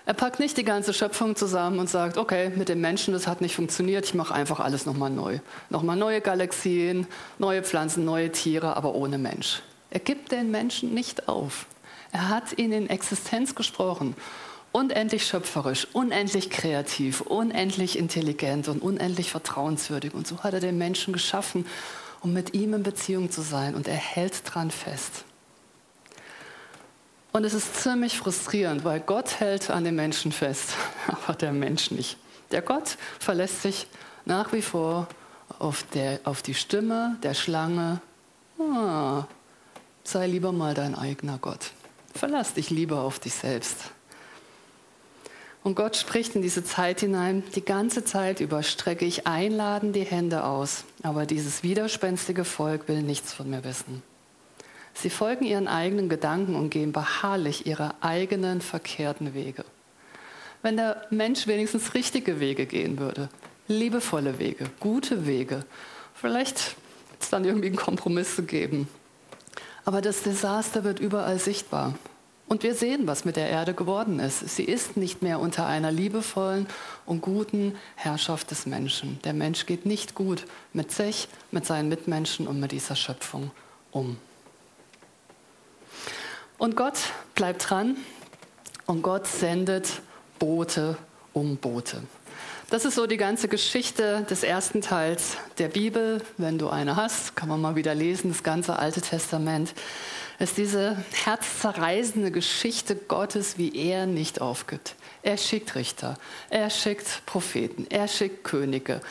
Er 0.07 0.15
packt 0.15 0.41
nicht 0.41 0.57
die 0.57 0.65
ganze 0.65 0.93
Schöpfung 0.93 1.37
zusammen 1.37 1.79
und 1.79 1.89
sagt, 1.89 2.17
okay, 2.17 2.51
mit 2.57 2.69
dem 2.69 2.81
Menschen, 2.81 3.13
das 3.13 3.27
hat 3.27 3.41
nicht 3.41 3.55
funktioniert, 3.55 4.07
ich 4.07 4.15
mache 4.15 4.35
einfach 4.35 4.59
alles 4.59 4.87
nochmal 4.87 5.11
neu. 5.11 5.39
Nochmal 5.69 5.97
neue 5.97 6.21
Galaxien, 6.21 7.07
neue 7.39 7.63
Pflanzen, 7.63 8.05
neue 8.05 8.33
Tiere, 8.33 8.77
aber 8.77 8.95
ohne 8.95 9.19
Mensch. 9.19 9.63
Er 9.91 10.01
gibt 10.01 10.33
den 10.33 10.51
Menschen 10.51 10.95
nicht 10.95 11.29
auf. 11.29 11.67
Er 12.11 12.29
hat 12.29 12.59
ihn 12.59 12.73
in 12.73 12.89
Existenz 12.89 13.55
gesprochen 13.55 14.17
unendlich 14.73 15.27
schöpferisch, 15.27 15.89
unendlich 15.93 16.51
kreativ, 16.51 17.21
unendlich 17.23 17.99
intelligent 17.99 18.69
und 18.69 18.83
unendlich 18.83 19.31
vertrauenswürdig. 19.31 20.15
Und 20.15 20.27
so 20.27 20.43
hat 20.43 20.55
er 20.55 20.61
den 20.61 20.79
Menschen 20.79 21.13
geschaffen, 21.13 21.67
um 22.21 22.33
mit 22.33 22.55
ihm 22.55 22.75
in 22.75 22.83
Beziehung 22.83 23.31
zu 23.31 23.43
sein. 23.43 23.75
Und 23.75 23.89
er 23.89 23.97
hält 23.97 24.43
dran 24.45 24.71
fest. 24.71 25.25
Und 27.33 27.45
es 27.45 27.55
ist 27.55 27.77
ziemlich 27.83 28.19
frustrierend, 28.19 28.85
weil 28.85 29.01
Gott 29.01 29.39
hält 29.39 29.71
an 29.71 29.85
den 29.85 29.95
Menschen 29.95 30.33
fest, 30.33 30.71
aber 31.07 31.35
der 31.35 31.53
Mensch 31.53 31.91
nicht. 31.91 32.17
Der 32.51 32.63
Gott 32.63 32.97
verlässt 33.21 33.63
sich 33.63 33.87
nach 34.25 34.53
wie 34.53 34.63
vor 34.63 35.07
auf, 35.59 35.85
der, 35.95 36.21
auf 36.25 36.43
die 36.43 36.55
Stimme 36.55 37.17
der 37.23 37.35
Schlange. 37.35 38.01
Ah, 38.59 39.25
sei 40.03 40.27
lieber 40.27 40.53
mal 40.53 40.75
dein 40.75 40.95
eigener 40.97 41.39
Gott. 41.39 41.71
Verlass 42.15 42.55
dich 42.55 42.71
lieber 42.71 43.03
auf 43.03 43.21
dich 43.21 43.35
selbst. 43.35 43.93
Und 45.63 45.75
Gott 45.75 45.97
spricht 45.97 46.35
in 46.35 46.43
diese 46.43 46.65
Zeit 46.65 47.01
hinein, 47.01 47.43
die 47.55 47.65
ganze 47.65 48.05
Zeit 48.05 48.41
über 48.41 48.63
strecke 48.63 49.05
ich 49.05 49.27
einladen 49.27 49.93
die 49.93 50.05
Hände 50.05 50.45
aus, 50.45 50.85
aber 51.03 51.27
dieses 51.27 51.63
widerspenstige 51.63 52.45
Volk 52.45 52.89
will 52.89 53.03
nichts 53.03 53.33
von 53.35 53.51
mir 53.51 53.63
wissen. 53.63 54.03
Sie 54.95 55.11
folgen 55.11 55.45
ihren 55.45 55.69
eigenen 55.69 56.09
Gedanken 56.09 56.55
und 56.55 56.71
gehen 56.71 56.93
beharrlich 56.93 57.67
ihre 57.67 57.95
eigenen 58.01 58.61
verkehrten 58.61 59.35
Wege. 59.35 59.65
Wenn 60.63 60.77
der 60.77 61.07
Mensch 61.11 61.47
wenigstens 61.47 61.95
richtige 61.95 62.41
Wege 62.41 62.67
gehen 62.67 62.99
würde, 62.99 63.29
liebevolle 63.69 64.39
Wege, 64.39 64.65
gute 64.81 65.27
Wege, 65.27 65.65
vielleicht 66.15 66.77
es 67.21 67.31
dann 67.31 67.45
irgendwie 67.45 67.69
einen 67.69 67.77
Kompromiss 67.77 68.43
geben. 68.47 68.89
Aber 69.85 70.01
das 70.01 70.23
Desaster 70.23 70.85
wird 70.85 71.01
überall 71.01 71.39
sichtbar. 71.39 71.95
Und 72.51 72.65
wir 72.65 72.75
sehen, 72.75 73.07
was 73.07 73.25
mit 73.25 73.37
der 73.37 73.49
Erde 73.49 73.75
geworden 73.75 74.19
ist. 74.19 74.41
Sie 74.41 74.65
ist 74.65 74.97
nicht 74.97 75.23
mehr 75.23 75.39
unter 75.39 75.67
einer 75.67 75.93
liebevollen 75.93 76.67
und 77.07 77.21
guten 77.21 77.77
Herrschaft 77.95 78.51
des 78.51 78.67
Menschen. 78.67 79.21
Der 79.23 79.35
Mensch 79.35 79.67
geht 79.67 79.87
nicht 79.87 80.17
gut 80.17 80.47
mit 80.73 80.91
sich, 80.91 81.29
mit 81.53 81.65
seinen 81.65 81.89
Mitmenschen 81.89 82.49
und 82.49 82.59
mit 82.59 82.73
dieser 82.73 82.97
Schöpfung 82.97 83.53
um. 83.93 84.17
Und 86.59 86.75
Gott 86.75 86.99
bleibt 87.37 87.71
dran 87.71 87.97
und 88.87 89.03
Gott 89.03 89.29
sendet 89.29 90.03
Bote 90.41 90.97
um 91.33 91.57
Bote. 91.57 92.03
Das 92.69 92.85
ist 92.85 92.97
so 92.97 93.07
die 93.07 93.17
ganze 93.17 93.47
Geschichte 93.47 94.27
des 94.29 94.43
ersten 94.43 94.81
Teils 94.81 95.37
der 95.59 95.69
Bibel. 95.69 96.21
Wenn 96.37 96.59
du 96.59 96.69
eine 96.69 96.97
hast, 96.97 97.37
kann 97.37 97.49
man 97.49 97.61
mal 97.61 97.77
wieder 97.77 97.95
lesen, 97.95 98.31
das 98.31 98.43
ganze 98.43 98.77
Alte 98.81 99.01
Testament. 99.01 99.73
Ist 100.41 100.57
diese 100.57 100.97
herzzerreißende 101.25 102.31
Geschichte 102.31 102.97
Gottes, 102.97 103.59
wie 103.59 103.77
er 103.77 104.07
nicht 104.07 104.41
aufgibt. 104.41 104.95
Er 105.23 105.37
schickt 105.37 105.75
Richter, 105.75 106.17
er 106.49 106.71
schickt 106.71 107.27
Propheten, 107.27 107.87
er 107.91 108.09
schickt 108.09 108.43
Könige. 108.43 109.03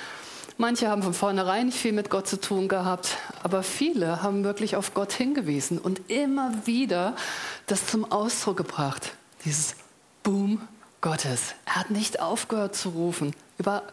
Manche 0.58 0.88
haben 0.88 1.04
von 1.04 1.14
vornherein 1.14 1.68
nicht 1.68 1.78
viel 1.78 1.92
mit 1.94 2.10
Gott 2.10 2.28
zu 2.28 2.42
tun 2.42 2.68
gehabt, 2.68 3.18
aber 3.44 3.62
viele 3.62 4.24
haben 4.24 4.44
wirklich 4.44 4.76
auf 4.76 4.96
Gott 4.96 5.14
hingewiesen 5.14 5.78
und 5.78 6.10
immer 6.10 6.52
wieder 6.66 7.16
das 7.68 7.86
zum 7.86 8.12
Ausdruck 8.12 8.58
gebracht. 8.58 9.14
Dieses 9.46 9.76
Boom 10.24 10.68
Gottes. 11.00 11.54
Er 11.66 11.76
hat 11.76 11.92
nicht 11.92 12.22
aufgehört 12.22 12.76
zu 12.76 12.90
rufen 12.90 13.36
über 13.60 13.84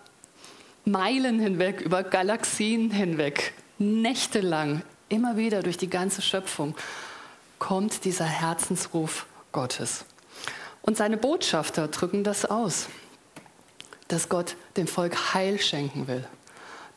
Meilen 0.87 1.39
hinweg, 1.39 1.83
über 1.83 2.03
Galaxien 2.03 2.91
hinweg, 2.91 3.53
nächtelang, 3.77 4.81
immer 5.11 5.37
wieder 5.37 5.63
durch 5.63 5.77
die 5.77 5.91
ganze 5.91 6.23
Schöpfung 6.23 6.75
kommt 7.59 8.05
dieser 8.05 8.25
Herzensruf 8.25 9.27
Gottes. 9.53 10.05
Und 10.83 10.97
seine 10.97 11.17
Botschafter 11.17 11.89
drücken 11.89 12.25
das 12.25 12.45
aus, 12.45 12.89
dass 14.09 14.29
Gott 14.29 14.57
dem 14.77 14.87
Volk 14.87 15.35
Heil 15.35 15.59
schenken 15.59 16.07
will, 16.07 16.25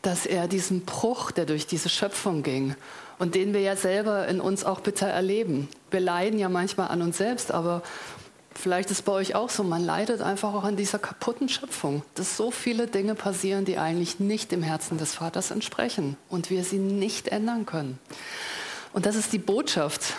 dass 0.01 0.25
er 0.25 0.47
diesen 0.47 0.85
Bruch, 0.85 1.31
der 1.31 1.45
durch 1.45 1.65
diese 1.65 1.89
Schöpfung 1.89 2.43
ging 2.43 2.75
und 3.17 3.35
den 3.35 3.53
wir 3.53 3.61
ja 3.61 3.75
selber 3.75 4.27
in 4.27 4.41
uns 4.41 4.63
auch 4.63 4.81
bitter 4.81 5.07
erleben. 5.07 5.69
Wir 5.91 5.99
leiden 5.99 6.39
ja 6.39 6.49
manchmal 6.49 6.89
an 6.89 7.01
uns 7.01 7.17
selbst, 7.17 7.51
aber 7.51 7.81
Vielleicht 8.55 8.91
ist 8.91 9.05
bei 9.05 9.13
euch 9.13 9.35
auch 9.35 9.49
so, 9.49 9.63
man 9.63 9.85
leidet 9.85 10.21
einfach 10.21 10.53
auch 10.53 10.65
an 10.65 10.75
dieser 10.75 10.99
kaputten 10.99 11.47
Schöpfung, 11.47 12.01
dass 12.15 12.35
so 12.35 12.51
viele 12.51 12.87
Dinge 12.87 13.15
passieren, 13.15 13.63
die 13.63 13.77
eigentlich 13.77 14.19
nicht 14.19 14.51
dem 14.51 14.63
Herzen 14.63 14.97
des 14.97 15.13
Vaters 15.13 15.51
entsprechen 15.51 16.17
und 16.27 16.49
wir 16.49 16.65
sie 16.65 16.77
nicht 16.77 17.29
ändern 17.29 17.65
können. 17.65 17.99
Und 18.91 19.05
das 19.05 19.15
ist 19.15 19.31
die 19.31 19.39
Botschaft, 19.39 20.13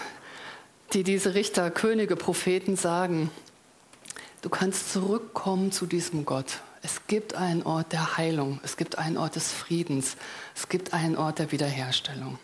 die 0.92 1.04
diese 1.04 1.34
Richter, 1.34 1.70
Könige, 1.70 2.16
Propheten 2.16 2.76
sagen. 2.76 3.30
Du 4.42 4.48
kannst 4.48 4.92
zurückkommen 4.92 5.70
zu 5.70 5.86
diesem 5.86 6.24
Gott. 6.24 6.60
Es 6.82 7.06
gibt 7.06 7.34
einen 7.34 7.62
Ort 7.62 7.92
der 7.92 8.16
Heilung, 8.16 8.58
es 8.62 8.76
gibt 8.76 8.98
einen 8.98 9.18
Ort 9.18 9.36
des 9.36 9.52
Friedens, 9.52 10.16
es 10.56 10.68
gibt 10.68 10.94
einen 10.94 11.16
Ort 11.16 11.38
der 11.38 11.52
Wiederherstellung. 11.52 12.38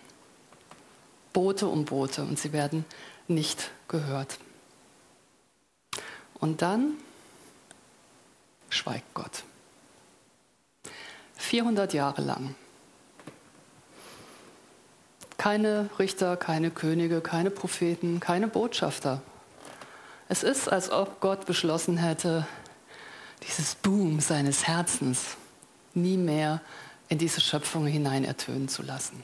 Boote 1.33 1.67
um 1.67 1.85
Boote 1.85 2.23
und 2.23 2.39
sie 2.39 2.53
werden 2.53 2.85
nicht 3.29 3.71
gehört. 3.89 4.39
Und 6.39 6.63
dann 6.63 6.95
schweigt 8.69 9.13
Gott. 9.15 9.45
400 11.37 11.95
Jahre 11.95 12.23
lang. 12.23 12.55
Keine 15.39 15.91
Richter, 15.99 16.37
keine 16.37 16.71
Könige, 16.71 17.21
keine 17.21 17.51
Propheten, 17.51 18.21
keine 18.21 18.49
Botschafter. 18.49 19.23
Es 20.29 20.43
ist, 20.43 20.69
als 20.69 20.91
ob 20.91 21.21
Gott 21.21 21.47
beschlossen 21.47 21.99
hätte, 21.99 22.47
dieses 23.47 23.75
Boom 23.75 24.21
seines 24.21 24.67
Herzens 24.67 25.37
nie 25.95 26.17
mehr 26.17 26.61
in 27.09 27.19
diese 27.19 27.41
Schöpfung 27.41 27.87
hinein 27.87 28.25
ertönen 28.25 28.69
zu 28.69 28.83
lassen. 28.83 29.23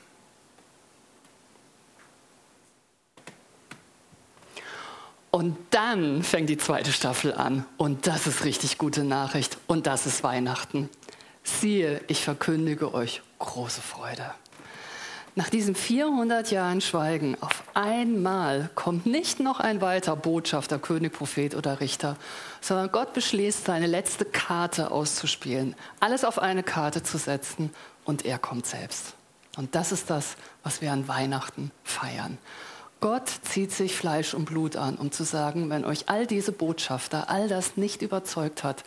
Und 5.30 5.56
dann 5.70 6.22
fängt 6.22 6.50
die 6.50 6.58
zweite 6.58 6.92
Staffel 6.92 7.32
an. 7.32 7.64
Und 7.78 8.06
das 8.06 8.26
ist 8.26 8.44
richtig 8.44 8.76
gute 8.76 9.02
Nachricht. 9.02 9.56
Und 9.66 9.86
das 9.86 10.04
ist 10.04 10.22
Weihnachten. 10.22 10.90
Siehe, 11.42 12.02
ich 12.06 12.22
verkündige 12.22 12.92
euch 12.92 13.22
große 13.38 13.80
Freude. 13.80 14.34
Nach 15.34 15.48
diesen 15.48 15.74
400 15.74 16.50
Jahren 16.50 16.82
Schweigen 16.82 17.38
auf 17.40 17.64
einmal 17.72 18.68
kommt 18.74 19.06
nicht 19.06 19.40
noch 19.40 19.60
ein 19.60 19.80
weiter 19.80 20.14
Botschafter, 20.14 20.78
König, 20.78 21.14
Prophet 21.14 21.54
oder 21.54 21.80
Richter, 21.80 22.16
sondern 22.60 22.92
Gott 22.92 23.14
beschließt, 23.14 23.64
seine 23.64 23.86
letzte 23.86 24.26
Karte 24.26 24.90
auszuspielen, 24.90 25.74
alles 26.00 26.24
auf 26.24 26.38
eine 26.38 26.62
Karte 26.62 27.02
zu 27.02 27.16
setzen 27.16 27.70
und 28.04 28.26
er 28.26 28.38
kommt 28.38 28.66
selbst. 28.66 29.14
Und 29.56 29.74
das 29.74 29.90
ist 29.90 30.10
das, 30.10 30.36
was 30.64 30.82
wir 30.82 30.92
an 30.92 31.08
Weihnachten 31.08 31.70
feiern. 31.82 32.36
Gott 33.00 33.30
zieht 33.42 33.72
sich 33.72 33.96
Fleisch 33.96 34.34
und 34.34 34.44
Blut 34.44 34.76
an, 34.76 34.96
um 34.96 35.12
zu 35.12 35.24
sagen, 35.24 35.70
wenn 35.70 35.86
euch 35.86 36.10
all 36.10 36.26
diese 36.26 36.52
Botschafter, 36.52 37.30
all 37.30 37.48
das 37.48 37.78
nicht 37.78 38.02
überzeugt 38.02 38.64
hat, 38.64 38.84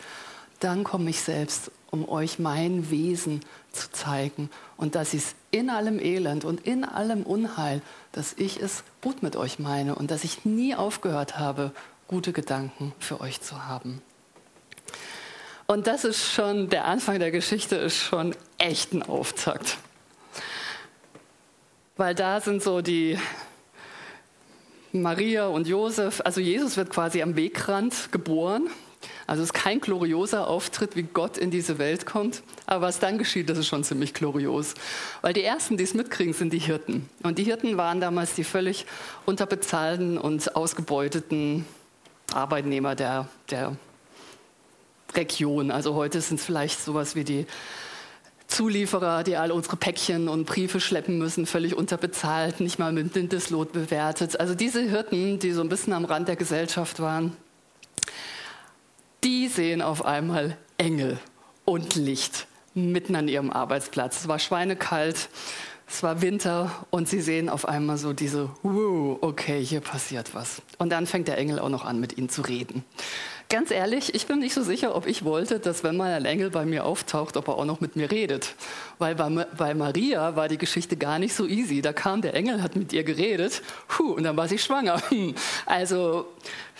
dann 0.60 0.84
komme 0.84 1.10
ich 1.10 1.20
selbst, 1.20 1.72
um 1.90 2.08
euch 2.08 2.38
mein 2.38 2.88
Wesen 2.90 3.40
zu 3.76 3.90
zeigen 3.92 4.50
und 4.76 4.94
dass 4.94 5.14
ich 5.14 5.22
es 5.22 5.34
in 5.50 5.70
allem 5.70 5.98
Elend 5.98 6.44
und 6.44 6.66
in 6.66 6.84
allem 6.84 7.22
Unheil, 7.22 7.82
dass 8.12 8.32
ich 8.32 8.60
es 8.60 8.82
gut 9.02 9.22
mit 9.22 9.36
euch 9.36 9.58
meine 9.58 9.94
und 9.94 10.10
dass 10.10 10.24
ich 10.24 10.44
nie 10.44 10.74
aufgehört 10.74 11.38
habe, 11.38 11.72
gute 12.08 12.32
Gedanken 12.32 12.92
für 12.98 13.20
euch 13.20 13.40
zu 13.40 13.66
haben. 13.66 14.02
Und 15.66 15.86
das 15.86 16.04
ist 16.04 16.32
schon, 16.32 16.68
der 16.68 16.84
Anfang 16.84 17.18
der 17.18 17.30
Geschichte 17.30 17.76
ist 17.76 17.96
schon 17.96 18.34
echt 18.58 18.92
ein 18.92 19.02
Auftakt. 19.02 19.78
Weil 21.96 22.14
da 22.14 22.40
sind 22.40 22.62
so 22.62 22.82
die 22.82 23.18
Maria 24.92 25.46
und 25.46 25.66
Josef, 25.66 26.20
also 26.24 26.40
Jesus 26.40 26.76
wird 26.76 26.90
quasi 26.90 27.22
am 27.22 27.36
Wegrand 27.36 28.12
geboren. 28.12 28.68
Also 29.26 29.42
es 29.42 29.48
ist 29.50 29.54
kein 29.54 29.80
glorioser 29.80 30.48
Auftritt, 30.48 30.96
wie 30.96 31.02
Gott 31.02 31.36
in 31.36 31.50
diese 31.50 31.78
Welt 31.78 32.06
kommt. 32.06 32.42
Aber 32.66 32.86
was 32.86 32.98
dann 32.98 33.18
geschieht, 33.18 33.50
das 33.50 33.58
ist 33.58 33.66
schon 33.66 33.84
ziemlich 33.84 34.14
glorios. 34.14 34.74
Weil 35.22 35.32
die 35.32 35.42
Ersten, 35.42 35.76
die 35.76 35.84
es 35.84 35.94
mitkriegen, 35.94 36.32
sind 36.32 36.52
die 36.52 36.58
Hirten. 36.58 37.08
Und 37.22 37.38
die 37.38 37.44
Hirten 37.44 37.76
waren 37.76 38.00
damals 38.00 38.34
die 38.34 38.44
völlig 38.44 38.86
unterbezahlten 39.24 40.18
und 40.18 40.54
ausgebeuteten 40.54 41.64
Arbeitnehmer 42.32 42.94
der, 42.94 43.28
der 43.50 43.76
Region. 45.14 45.70
Also 45.70 45.94
heute 45.94 46.20
sind 46.20 46.40
es 46.40 46.46
vielleicht 46.46 46.80
sowas 46.82 47.14
wie 47.14 47.24
die 47.24 47.46
Zulieferer, 48.48 49.24
die 49.24 49.36
all 49.36 49.50
unsere 49.50 49.76
Päckchen 49.76 50.28
und 50.28 50.44
Briefe 50.44 50.80
schleppen 50.80 51.18
müssen, 51.18 51.46
völlig 51.46 51.74
unterbezahlt, 51.74 52.60
nicht 52.60 52.78
mal 52.78 52.92
mit 52.92 53.14
Mindestlot 53.14 53.72
bewertet. 53.72 54.38
Also 54.38 54.54
diese 54.54 54.82
Hirten, 54.82 55.40
die 55.40 55.50
so 55.50 55.62
ein 55.62 55.68
bisschen 55.68 55.92
am 55.92 56.04
Rand 56.04 56.28
der 56.28 56.36
Gesellschaft 56.36 57.00
waren, 57.00 57.36
die 59.26 59.48
sehen 59.48 59.82
auf 59.82 60.04
einmal 60.04 60.56
Engel 60.78 61.18
und 61.64 61.96
Licht 61.96 62.46
mitten 62.74 63.16
an 63.16 63.26
ihrem 63.26 63.50
Arbeitsplatz. 63.50 64.20
Es 64.20 64.28
war 64.28 64.38
schweinekalt, 64.38 65.30
es 65.88 66.04
war 66.04 66.22
Winter 66.22 66.86
und 66.90 67.08
sie 67.08 67.20
sehen 67.20 67.48
auf 67.48 67.66
einmal 67.66 67.98
so 67.98 68.12
diese, 68.12 68.50
okay, 68.62 69.64
hier 69.64 69.80
passiert 69.80 70.32
was. 70.36 70.62
Und 70.78 70.90
dann 70.90 71.08
fängt 71.08 71.26
der 71.26 71.38
Engel 71.38 71.58
auch 71.58 71.70
noch 71.70 71.84
an, 71.84 71.98
mit 71.98 72.16
ihnen 72.16 72.28
zu 72.28 72.42
reden. 72.42 72.84
Ganz 73.48 73.70
ehrlich, 73.70 74.12
ich 74.12 74.26
bin 74.26 74.40
nicht 74.40 74.54
so 74.54 74.62
sicher, 74.64 74.96
ob 74.96 75.06
ich 75.06 75.24
wollte, 75.24 75.60
dass 75.60 75.84
wenn 75.84 75.96
mal 75.96 76.12
ein 76.12 76.24
Engel 76.24 76.50
bei 76.50 76.64
mir 76.64 76.84
auftaucht, 76.84 77.36
ob 77.36 77.46
er 77.46 77.54
auch 77.54 77.64
noch 77.64 77.80
mit 77.80 77.94
mir 77.94 78.10
redet. 78.10 78.56
Weil 78.98 79.14
bei, 79.14 79.28
bei 79.56 79.72
Maria 79.72 80.34
war 80.34 80.48
die 80.48 80.58
Geschichte 80.58 80.96
gar 80.96 81.20
nicht 81.20 81.32
so 81.32 81.46
easy. 81.46 81.80
Da 81.80 81.92
kam 81.92 82.22
der 82.22 82.34
Engel, 82.34 82.60
hat 82.60 82.74
mit 82.74 82.92
ihr 82.92 83.04
geredet, 83.04 83.62
puh, 83.86 84.14
und 84.14 84.24
dann 84.24 84.36
war 84.36 84.48
sie 84.48 84.58
schwanger. 84.58 85.00
Also 85.64 86.26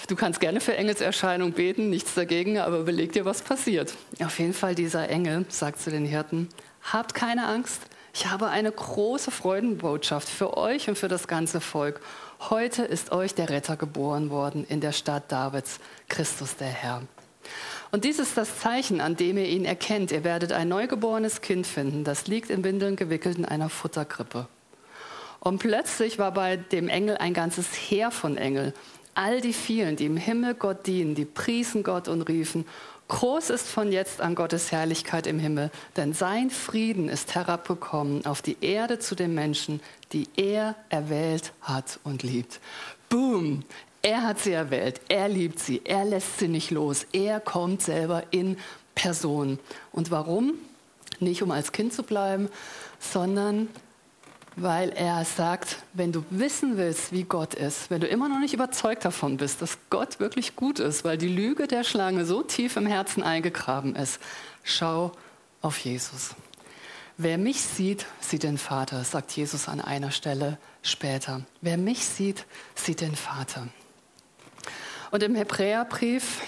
du 0.09 0.17
kannst 0.17 0.41
gerne 0.41 0.61
für 0.61 0.77
Engelserscheinung 0.77 1.53
beten, 1.53 1.89
nichts 1.89 2.15
dagegen, 2.15 2.59
aber 2.59 2.79
überleg 2.79 3.13
dir, 3.13 3.25
was 3.25 3.43
passiert. 3.43 3.95
Auf 4.25 4.39
jeden 4.39 4.55
Fall 4.55 4.75
dieser 4.75 5.09
Engel 5.09 5.45
sagt 5.49 5.81
zu 5.81 5.91
den 5.91 6.05
Hirten, 6.05 6.49
habt 6.83 7.15
keine 7.15 7.47
Angst, 7.47 7.83
ich 8.19 8.27
habe 8.27 8.49
eine 8.49 8.73
große 8.73 9.31
Freudenbotschaft 9.31 10.27
für 10.27 10.57
euch 10.57 10.89
und 10.89 10.97
für 10.97 11.09
das 11.09 11.29
ganze 11.29 11.61
Volk. 11.61 12.01
Heute 12.49 12.83
ist 12.83 13.13
euch 13.13 13.35
der 13.35 13.51
Retter 13.51 13.77
geboren 13.77 14.31
worden 14.31 14.65
in 14.67 14.81
der 14.81 14.93
Stadt 14.93 15.31
Davids, 15.31 15.81
Christus 16.09 16.57
der 16.57 16.69
Herr. 16.69 17.03
Und 17.93 18.05
dies 18.05 18.19
ist 18.19 18.37
das 18.37 18.59
Zeichen, 18.59 19.01
an 19.01 19.17
dem 19.17 19.39
ihr 19.39 19.47
ihn 19.47 19.65
erkennt. 19.65 20.11
Ihr 20.13 20.25
werdet 20.25 20.53
ein 20.53 20.69
neugeborenes 20.69 21.41
Kind 21.41 21.67
finden, 21.67 22.05
das 22.05 22.27
liegt 22.27 22.51
in 22.51 22.65
Windeln 22.65 22.97
gewickelt 22.97 23.39
in 23.39 23.45
einer 23.45 23.69
Futterkrippe. 23.69 24.49
Und 25.41 25.59
plötzlich 25.59 26.19
war 26.19 26.33
bei 26.33 26.57
dem 26.57 26.89
Engel 26.89 27.19
ein 27.19 27.33
ganzes 27.33 27.69
Heer 27.73 28.11
von 28.11 28.37
Engeln. 28.37 28.73
All 29.15 29.41
die 29.41 29.53
vielen, 29.53 29.97
die 29.97 30.07
im 30.07 30.17
Himmel 30.17 30.55
Gott 30.55 30.87
dienen, 30.87 31.15
die 31.15 31.25
priesen 31.25 31.85
Gott 31.85 32.09
und 32.09 32.23
riefen, 32.23 32.67
Groß 33.09 33.51
ist 33.51 33.69
von 33.69 33.93
jetzt 33.93 34.21
an 34.21 34.35
Gottes 34.35 34.73
Herrlichkeit 34.73 35.29
im 35.29 35.39
Himmel, 35.39 35.71
denn 35.97 36.13
sein 36.13 36.51
Frieden 36.51 37.09
ist 37.09 37.37
herabgekommen 37.37 38.27
auf 38.27 38.43
die 38.43 38.57
Erde 38.61 38.99
zu 38.99 39.15
den 39.15 39.33
Menschen, 39.33 39.81
die 40.13 40.27
er 40.37 40.75
erwählt 40.89 41.53
hat 41.61 42.01
und 42.03 42.25
liebt. 42.25 42.59
Boom! 43.09 43.63
Er 44.07 44.23
hat 44.23 44.39
sie 44.39 44.53
erwählt, 44.53 45.01
er 45.09 45.29
liebt 45.29 45.59
sie, 45.59 45.81
er 45.85 46.05
lässt 46.05 46.39
sie 46.39 46.47
nicht 46.47 46.71
los, 46.71 47.09
er 47.11 47.41
kommt 47.41 47.83
selber 47.83 48.23
in 48.31 48.57
Person. 48.95 49.59
Und 49.91 50.13
warum? 50.13 50.55
Nicht 51.19 51.43
um 51.43 51.51
als 51.51 51.73
Kind 51.73 51.93
zu 51.93 52.05
bleiben, 52.05 52.49
sondern 53.01 53.69
weil 54.55 54.91
er 54.91 55.25
sagt, 55.25 55.79
wenn 55.93 56.13
du 56.13 56.25
wissen 56.31 56.77
willst, 56.77 57.11
wie 57.11 57.25
Gott 57.25 57.55
ist, 57.55 57.91
wenn 57.91 58.01
du 58.01 58.07
immer 58.07 58.29
noch 58.29 58.39
nicht 58.39 58.55
überzeugt 58.55 59.05
davon 59.05 59.39
bist, 59.39 59.61
dass 59.61 59.77
Gott 59.91 60.21
wirklich 60.21 60.55
gut 60.55 60.79
ist, 60.79 61.03
weil 61.03 61.19
die 61.19 61.27
Lüge 61.27 61.67
der 61.67 61.83
Schlange 61.83 62.27
so 62.27 62.45
tief 62.45 62.77
im 62.77 62.87
Herzen 62.87 63.25
eingegraben 63.25 63.97
ist, 63.97 64.21
schau 64.63 65.11
auf 65.63 65.79
Jesus. 65.79 66.37
Wer 67.17 67.39
mich 67.39 67.61
sieht, 67.61 68.07
sieht 68.21 68.45
den 68.45 68.59
Vater, 68.59 69.03
sagt 69.03 69.33
Jesus 69.33 69.69
an 69.69 69.81
einer 69.81 70.13
Stelle 70.13 70.59
später. 70.83 71.41
Wer 71.61 71.77
mich 71.77 72.05
sieht, 72.05 72.47
sieht 72.77 73.01
den 73.01 73.17
Vater. 73.17 73.67
Und 75.11 75.23
im 75.23 75.35
Hebräerbrief, 75.35 76.43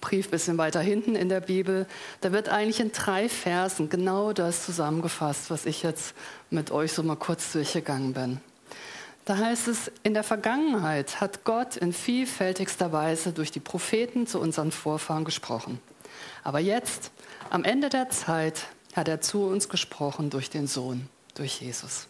Brief 0.00 0.28
ein 0.28 0.30
bisschen 0.30 0.58
weiter 0.58 0.80
hinten 0.80 1.14
in 1.14 1.28
der 1.28 1.40
Bibel, 1.40 1.86
da 2.22 2.32
wird 2.32 2.48
eigentlich 2.48 2.80
in 2.80 2.92
drei 2.92 3.28
Versen 3.28 3.88
genau 3.88 4.32
das 4.32 4.64
zusammengefasst, 4.64 5.50
was 5.50 5.66
ich 5.66 5.82
jetzt 5.82 6.14
mit 6.50 6.70
euch 6.70 6.92
so 6.92 7.02
mal 7.02 7.16
kurz 7.16 7.52
durchgegangen 7.52 8.14
bin. 8.14 8.40
Da 9.24 9.38
heißt 9.38 9.68
es, 9.68 9.90
in 10.02 10.14
der 10.14 10.22
Vergangenheit 10.22 11.20
hat 11.20 11.44
Gott 11.44 11.76
in 11.76 11.92
vielfältigster 11.92 12.92
Weise 12.92 13.32
durch 13.32 13.50
die 13.50 13.60
Propheten 13.60 14.26
zu 14.26 14.38
unseren 14.38 14.70
Vorfahren 14.70 15.24
gesprochen. 15.24 15.80
Aber 16.42 16.60
jetzt, 16.60 17.10
am 17.50 17.64
Ende 17.64 17.88
der 17.88 18.10
Zeit, 18.10 18.66
hat 18.94 19.08
er 19.08 19.20
zu 19.20 19.44
uns 19.44 19.68
gesprochen 19.68 20.30
durch 20.30 20.50
den 20.50 20.66
Sohn, 20.66 21.08
durch 21.34 21.60
Jesus. 21.60 22.06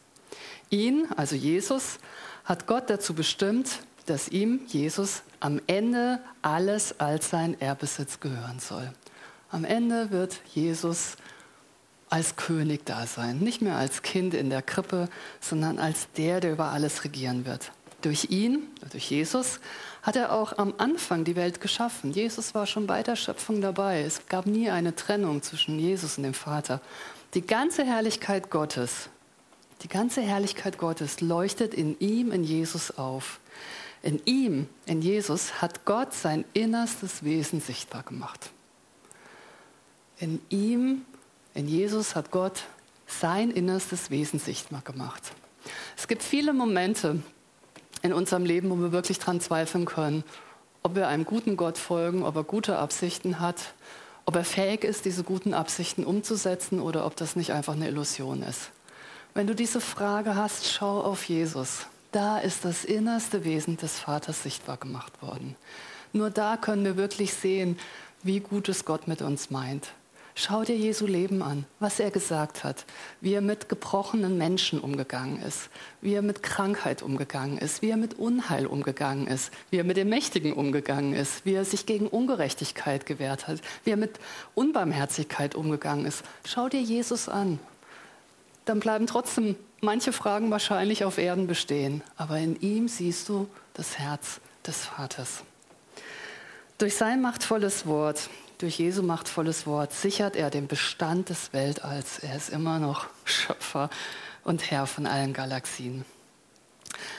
Ihn, 0.71 1.09
also 1.17 1.37
Jesus, 1.37 1.99
hat 2.45 2.67
Gott 2.67 2.91
dazu 2.91 3.15
bestimmt, 3.15 3.79
dass 4.07 4.29
ihm, 4.29 4.61
Jesus, 4.67 5.23
am 5.41 5.61
Ende 5.67 6.21
alles 6.43 7.01
als 7.01 7.31
sein 7.31 7.61
Erbesitz 7.61 8.21
gehören 8.21 8.59
soll. 8.59 8.93
Am 9.51 9.65
Ende 9.65 10.11
wird 10.11 10.41
Jesus 10.53 11.17
als 12.11 12.37
König 12.37 12.85
da 12.87 13.07
sein, 13.07 13.39
nicht 13.39 13.63
mehr 13.63 13.77
als 13.77 14.03
Kind 14.03 14.35
in 14.35 14.51
der 14.51 14.63
Krippe, 14.63 15.09
sondern 15.41 15.79
als 15.79 16.09
der, 16.17 16.41
der 16.41 16.53
über 16.53 16.67
alles 16.67 17.05
regieren 17.05 17.47
wird. 17.47 17.73
Durch 18.03 18.31
ihn, 18.31 18.69
durch 18.91 19.11
Jesus, 19.11 19.61
hat 20.03 20.17
er 20.17 20.33
auch 20.33 20.59
am 20.59 20.75
Anfang 20.77 21.25
die 21.25 21.37
Welt 21.37 21.61
geschaffen. 21.61 22.13
Jesus 22.13 22.55
war 22.55 22.67
schon 22.67 22.87
bei 22.87 23.03
der 23.03 23.17
Schöpfung 23.17 23.63
dabei. 23.63 24.03
Es 24.03 24.27
gab 24.29 24.47
nie 24.47 24.69
eine 24.71 24.95
Trennung 24.95 25.43
zwischen 25.43 25.79
Jesus 25.79 26.19
und 26.19 26.25
dem 26.25 26.35
Vater. 26.35 26.81
Die 27.33 27.47
ganze 27.47 27.85
Herrlichkeit 27.85 28.51
Gottes, 28.51 29.09
die 29.83 29.89
ganze 29.89 30.21
Herrlichkeit 30.21 30.79
Gottes 30.79 31.21
leuchtet 31.21 31.75
in 31.75 31.99
ihm, 31.99 32.31
in 32.31 32.45
Jesus 32.45 32.97
auf. 32.99 33.41
In 34.05 34.21
ihm, 34.27 34.69
in 34.85 35.01
Jesus, 35.01 35.63
hat 35.63 35.87
Gott 35.87 36.13
sein 36.13 36.45
innerstes 36.53 37.25
Wesen 37.25 37.63
sichtbar 37.63 38.03
gemacht. 38.03 38.51
In 40.19 40.43
ihm, 40.51 41.07
in 41.55 41.67
Jesus, 41.67 42.15
hat 42.15 42.31
Gott 42.31 42.65
sein 43.07 43.51
innerstes 43.51 44.11
Wesen 44.11 44.39
sichtbar 44.39 44.83
gemacht. 44.83 45.23
Es 45.97 46.07
gibt 46.07 46.23
viele 46.23 46.53
Momente 46.53 47.23
in 48.03 48.13
unserem 48.13 48.45
Leben, 48.45 48.69
wo 48.69 48.77
wir 48.77 48.93
wirklich 48.93 49.21
daran 49.21 49.41
zweifeln 49.41 49.87
können, 49.87 50.23
ob 50.83 50.97
wir 50.97 51.09
einem 51.09 51.25
guten 51.25 51.57
Gott 51.57 51.79
folgen, 51.79 52.25
ob 52.25 52.37
er 52.37 52.45
gute 52.45 52.77
Absichten 52.77 53.41
hat, 53.41 53.73
ob 54.27 54.37
er 54.37 54.45
fähig 54.45 54.85
ist, 54.85 55.07
diese 55.07 55.25
guten 55.25 55.55
Absichten 55.55 56.05
umzusetzen 56.05 56.79
oder 56.79 57.07
ob 57.07 57.17
das 57.17 57.37
nicht 57.37 57.53
einfach 57.53 57.73
eine 57.73 57.89
Illusion 57.89 58.43
ist. 58.43 58.71
Wenn 59.33 59.47
du 59.47 59.55
diese 59.55 59.81
Frage 59.81 60.37
hast, 60.37 60.71
schau 60.71 61.01
auf 61.01 61.27
Jesus. 61.27 61.87
Da 62.15 62.39
ist 62.39 62.65
das 62.65 62.85
innerste 62.85 63.45
Wesen 63.45 63.77
des 63.77 63.99
Vaters 63.99 64.45
sichtbar 64.45 64.77
gemacht 64.77 65.21
worden. 65.21 65.57
Nur 66.13 66.31
da 66.31 66.57
können 66.57 66.85
wir 66.85 66.97
wirklich 66.97 67.35
sehen, 67.35 67.77
wie 68.23 68.39
gut 68.39 68.69
es 68.69 68.85
Gott 68.85 69.09
mit 69.09 69.21
uns 69.21 69.51
meint. 69.51 69.89
Schau 70.37 70.63
dir 70.63 70.77
Jesu 70.77 71.09
Leben 71.09 71.43
an, 71.43 71.65
was 71.81 71.99
er 71.99 72.13
gesagt 72.13 72.63
hat, 72.63 72.85
wie 73.21 73.35
er 73.35 73.41
mit 73.41 73.69
gebrochenen 73.69 74.39
Menschen 74.39 74.79
umgegangen 74.79 75.43
ist, 75.43 75.71
wie 76.03 76.15
er 76.15 76.23
mit 76.23 76.45
Krankheit 76.45 77.03
umgegangen 77.03 77.59
ist, 77.59 77.83
wie 77.83 77.91
er 77.91 77.97
mit 77.97 78.15
Unheil 78.15 78.67
umgegangen 78.67 79.27
ist, 79.27 79.53
wie 79.71 79.79
er 79.79 79.85
mit 79.85 79.97
den 79.97 80.09
Mächtigen 80.09 80.53
umgegangen 80.53 81.15
ist, 81.15 81.45
wie 81.45 81.55
er 81.55 81.65
sich 81.65 81.85
gegen 81.85 82.07
Ungerechtigkeit 82.07 83.07
gewehrt 83.07 83.49
hat, 83.49 83.61
wie 83.83 83.91
er 83.91 83.97
mit 83.97 84.21
Unbarmherzigkeit 84.55 85.57
umgegangen 85.57 86.07
ist. 86.07 86.23
Schau 86.47 86.69
dir 86.69 86.81
Jesus 86.81 87.29
an. 87.29 87.59
Dann 88.65 88.81
bleiben 88.81 89.07
trotzdem 89.07 89.57
manche 89.81 90.13
Fragen 90.13 90.51
wahrscheinlich 90.51 91.05
auf 91.05 91.19
Erden 91.19 91.47
bestehen, 91.47 92.03
aber 92.17 92.39
in 92.39 92.61
ihm 92.61 92.89
siehst 92.89 93.29
du 93.29 93.49
das 93.75 93.99
Herz 93.99 94.41
des 94.67 94.85
Vaters. 94.85 95.43
Durch 96.79 96.97
sein 96.97 97.21
machtvolles 97.21 97.87
Wort, 97.87 98.31
durch 98.59 98.79
Jesu 98.79 99.03
machtvolles 99.03 99.67
Wort 99.67 99.93
sichert 99.93 100.37
er 100.37 100.51
den 100.51 100.67
Bestand 100.67 101.29
des 101.29 101.53
Weltalls. 101.53 102.19
Er 102.21 102.37
ist 102.37 102.51
immer 102.51 102.79
noch 102.79 103.07
Schöpfer 103.25 103.91
und 104.43 104.71
Herr 104.71 104.87
von 104.87 105.07
allen 105.07 105.33
Galaxien. 105.33 106.05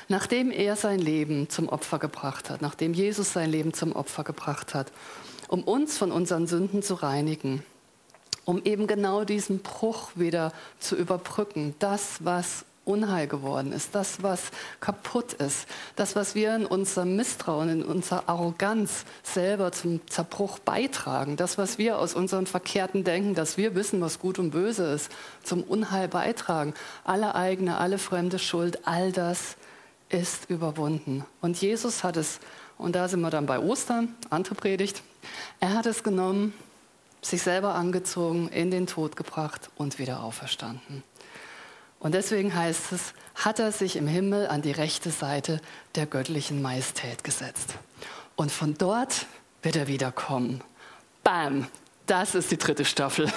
Nachdem 0.07 0.51
er 0.51 0.75
sein 0.75 0.99
Leben 0.99 1.49
zum 1.49 1.69
Opfer 1.69 1.99
gebracht 1.99 2.49
hat, 2.49 2.61
nachdem 2.61 2.93
Jesus 2.93 3.33
sein 3.33 3.51
Leben 3.51 3.73
zum 3.73 3.93
Opfer 3.95 4.23
gebracht 4.23 4.73
hat, 4.73 4.91
um 5.47 5.63
uns 5.63 5.97
von 5.97 6.11
unseren 6.11 6.47
Sünden 6.47 6.81
zu 6.81 6.95
reinigen, 6.95 7.63
um 8.45 8.63
eben 8.63 8.87
genau 8.87 9.23
diesen 9.23 9.59
Bruch 9.59 10.11
wieder 10.15 10.53
zu 10.79 10.95
überbrücken. 10.95 11.75
Das, 11.79 12.23
was 12.23 12.65
Unheil 12.85 13.27
geworden 13.27 13.71
ist, 13.71 13.95
das, 13.95 14.21
was 14.21 14.51
kaputt 14.79 15.33
ist, 15.33 15.67
das, 15.95 16.15
was 16.15 16.35
wir 16.35 16.55
in 16.55 16.65
unserem 16.65 17.15
Misstrauen, 17.15 17.69
in 17.69 17.83
unserer 17.83 18.29
Arroganz 18.29 19.05
selber 19.23 19.71
zum 19.71 20.07
Zerbruch 20.07 20.59
beitragen, 20.59 21.35
das, 21.35 21.57
was 21.57 21.79
wir 21.79 21.97
aus 21.97 22.13
unserem 22.13 22.45
verkehrten 22.45 23.03
Denken, 23.03 23.33
dass 23.33 23.57
wir 23.57 23.73
wissen, 23.73 24.01
was 24.01 24.19
gut 24.19 24.37
und 24.37 24.51
böse 24.51 24.85
ist, 24.93 25.11
zum 25.43 25.63
Unheil 25.63 26.07
beitragen. 26.07 26.75
Alle 27.03 27.33
eigene, 27.33 27.77
alle 27.77 27.97
fremde 27.97 28.37
Schuld, 28.37 28.87
all 28.87 29.11
das 29.11 29.57
ist 30.09 30.49
überwunden. 30.49 31.25
Und 31.41 31.59
Jesus 31.59 32.03
hat 32.03 32.17
es, 32.17 32.39
und 32.77 32.95
da 32.95 33.07
sind 33.07 33.21
wir 33.21 33.31
dann 33.31 33.47
bei 33.47 33.59
Ostern, 33.59 34.15
andere 34.29 34.53
Predigt, 34.53 35.01
er 35.59 35.73
hat 35.73 35.87
es 35.87 36.03
genommen 36.03 36.53
sich 37.25 37.41
selber 37.41 37.75
angezogen, 37.75 38.49
in 38.49 38.69
den 38.71 38.87
Tod 38.87 39.15
gebracht 39.15 39.69
und 39.75 39.97
wieder 39.97 40.21
auferstanden. 40.21 41.03
Und 41.99 42.13
deswegen 42.13 42.53
heißt 42.53 42.91
es, 42.91 43.13
hat 43.33 43.59
er 43.59 43.71
sich 43.71 43.95
im 43.95 44.07
Himmel 44.07 44.47
an 44.47 44.61
die 44.61 44.71
rechte 44.71 45.09
Seite 45.09 45.59
der 45.95 46.05
göttlichen 46.05 46.61
Majestät 46.61 47.23
gesetzt. 47.23 47.75
Und 48.35 48.51
von 48.51 48.77
dort 48.77 49.25
wird 49.63 49.75
er 49.75 49.87
wiederkommen. 49.87 50.61
Bam, 51.23 51.65
das 52.05 52.35
ist 52.35 52.51
die 52.51 52.57
dritte 52.57 52.85
Staffel. 52.85 53.31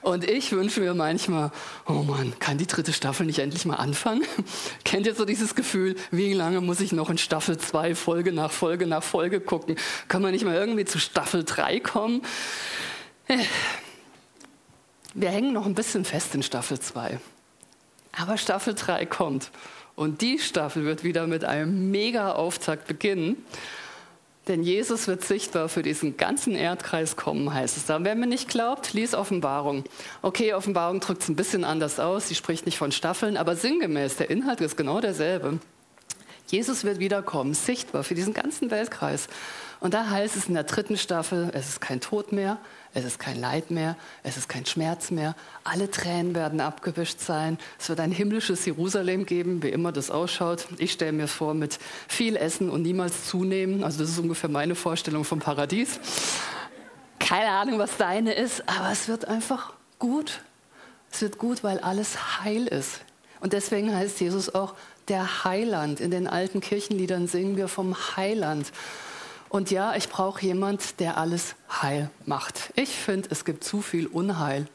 Und 0.00 0.24
ich 0.24 0.52
wünsche 0.52 0.80
mir 0.80 0.94
manchmal, 0.94 1.52
oh 1.86 2.02
Mann, 2.04 2.32
kann 2.38 2.56
die 2.56 2.66
dritte 2.66 2.94
Staffel 2.94 3.26
nicht 3.26 3.40
endlich 3.40 3.66
mal 3.66 3.76
anfangen? 3.76 4.24
Kennt 4.84 5.06
ihr 5.06 5.14
so 5.14 5.26
dieses 5.26 5.54
Gefühl, 5.54 5.96
wie 6.10 6.32
lange 6.32 6.62
muss 6.62 6.80
ich 6.80 6.92
noch 6.92 7.10
in 7.10 7.18
Staffel 7.18 7.58
2 7.58 7.94
Folge 7.94 8.32
nach 8.32 8.50
Folge 8.50 8.86
nach 8.86 9.02
Folge 9.02 9.40
gucken? 9.40 9.76
Kann 10.08 10.22
man 10.22 10.32
nicht 10.32 10.46
mal 10.46 10.54
irgendwie 10.54 10.86
zu 10.86 10.98
Staffel 10.98 11.44
3 11.44 11.80
kommen? 11.80 12.22
Wir 15.14 15.30
hängen 15.30 15.52
noch 15.52 15.66
ein 15.66 15.74
bisschen 15.74 16.04
fest 16.04 16.34
in 16.34 16.42
Staffel 16.42 16.80
2. 16.80 17.18
Aber 18.12 18.36
Staffel 18.36 18.74
3 18.74 19.06
kommt. 19.06 19.50
Und 19.94 20.20
die 20.20 20.38
Staffel 20.38 20.84
wird 20.84 21.04
wieder 21.04 21.26
mit 21.26 21.44
einem 21.44 21.90
mega 21.90 22.32
Auftakt 22.32 22.86
beginnen. 22.86 23.44
Denn 24.48 24.62
Jesus 24.62 25.06
wird 25.06 25.22
sichtbar 25.22 25.68
für 25.68 25.82
diesen 25.82 26.16
ganzen 26.16 26.54
Erdkreis 26.54 27.14
kommen, 27.14 27.52
heißt 27.52 27.76
es 27.76 27.86
da. 27.86 28.02
Wer 28.02 28.16
mir 28.16 28.26
nicht 28.26 28.48
glaubt, 28.48 28.94
lies 28.94 29.14
Offenbarung. 29.14 29.84
Okay, 30.22 30.54
Offenbarung 30.54 31.00
drückt 31.00 31.22
es 31.22 31.28
ein 31.28 31.36
bisschen 31.36 31.62
anders 31.62 32.00
aus. 32.00 32.28
Sie 32.28 32.34
spricht 32.34 32.66
nicht 32.66 32.78
von 32.78 32.90
Staffeln, 32.90 33.36
aber 33.36 33.54
sinngemäß, 33.54 34.16
der 34.16 34.30
Inhalt 34.30 34.60
ist 34.60 34.76
genau 34.76 35.00
derselbe. 35.00 35.60
Jesus 36.50 36.82
wird 36.84 36.98
wiederkommen, 36.98 37.54
sichtbar 37.54 38.02
für 38.02 38.14
diesen 38.14 38.34
ganzen 38.34 38.70
Weltkreis. 38.70 39.28
Und 39.78 39.94
da 39.94 40.10
heißt 40.10 40.36
es 40.36 40.46
in 40.46 40.54
der 40.54 40.64
dritten 40.64 40.96
Staffel, 40.96 41.50
es 41.54 41.68
ist 41.68 41.80
kein 41.80 42.00
Tod 42.00 42.32
mehr, 42.32 42.58
es 42.92 43.04
ist 43.04 43.18
kein 43.18 43.40
Leid 43.40 43.70
mehr, 43.70 43.96
es 44.24 44.36
ist 44.36 44.48
kein 44.48 44.66
Schmerz 44.66 45.10
mehr. 45.10 45.34
Alle 45.64 45.90
Tränen 45.90 46.34
werden 46.34 46.60
abgewischt 46.60 47.20
sein. 47.20 47.56
Es 47.78 47.88
wird 47.88 48.00
ein 48.00 48.10
himmlisches 48.10 48.64
Jerusalem 48.66 49.26
geben, 49.26 49.62
wie 49.62 49.68
immer 49.68 49.92
das 49.92 50.10
ausschaut. 50.10 50.66
Ich 50.78 50.92
stelle 50.92 51.12
mir 51.12 51.28
vor, 51.28 51.54
mit 51.54 51.78
viel 52.08 52.36
Essen 52.36 52.68
und 52.68 52.82
niemals 52.82 53.26
zunehmen. 53.26 53.84
Also 53.84 54.00
das 54.00 54.10
ist 54.10 54.18
ungefähr 54.18 54.50
meine 54.50 54.74
Vorstellung 54.74 55.24
vom 55.24 55.38
Paradies. 55.38 56.00
Keine 57.20 57.50
Ahnung, 57.50 57.78
was 57.78 57.96
deine 57.96 58.32
ist, 58.32 58.68
aber 58.68 58.90
es 58.90 59.08
wird 59.08 59.26
einfach 59.26 59.72
gut. 59.98 60.40
Es 61.12 61.22
wird 61.22 61.38
gut, 61.38 61.62
weil 61.62 61.78
alles 61.78 62.42
heil 62.42 62.66
ist. 62.66 63.00
Und 63.40 63.52
deswegen 63.54 63.94
heißt 63.94 64.20
Jesus 64.20 64.54
auch 64.54 64.74
der 65.10 65.44
Heiland. 65.44 66.00
In 66.00 66.10
den 66.10 66.26
alten 66.26 66.60
Kirchenliedern 66.60 67.26
singen 67.26 67.56
wir 67.56 67.68
vom 67.68 67.96
Heiland. 68.16 68.72
Und 69.50 69.70
ja, 69.70 69.96
ich 69.96 70.08
brauche 70.08 70.40
jemand, 70.46 71.00
der 71.00 71.16
alles 71.16 71.56
heil 71.82 72.08
macht. 72.24 72.72
Ich 72.76 72.90
finde, 72.90 73.28
es 73.30 73.44
gibt 73.44 73.64
zu 73.64 73.82
viel 73.82 74.06
Unheil 74.06 74.68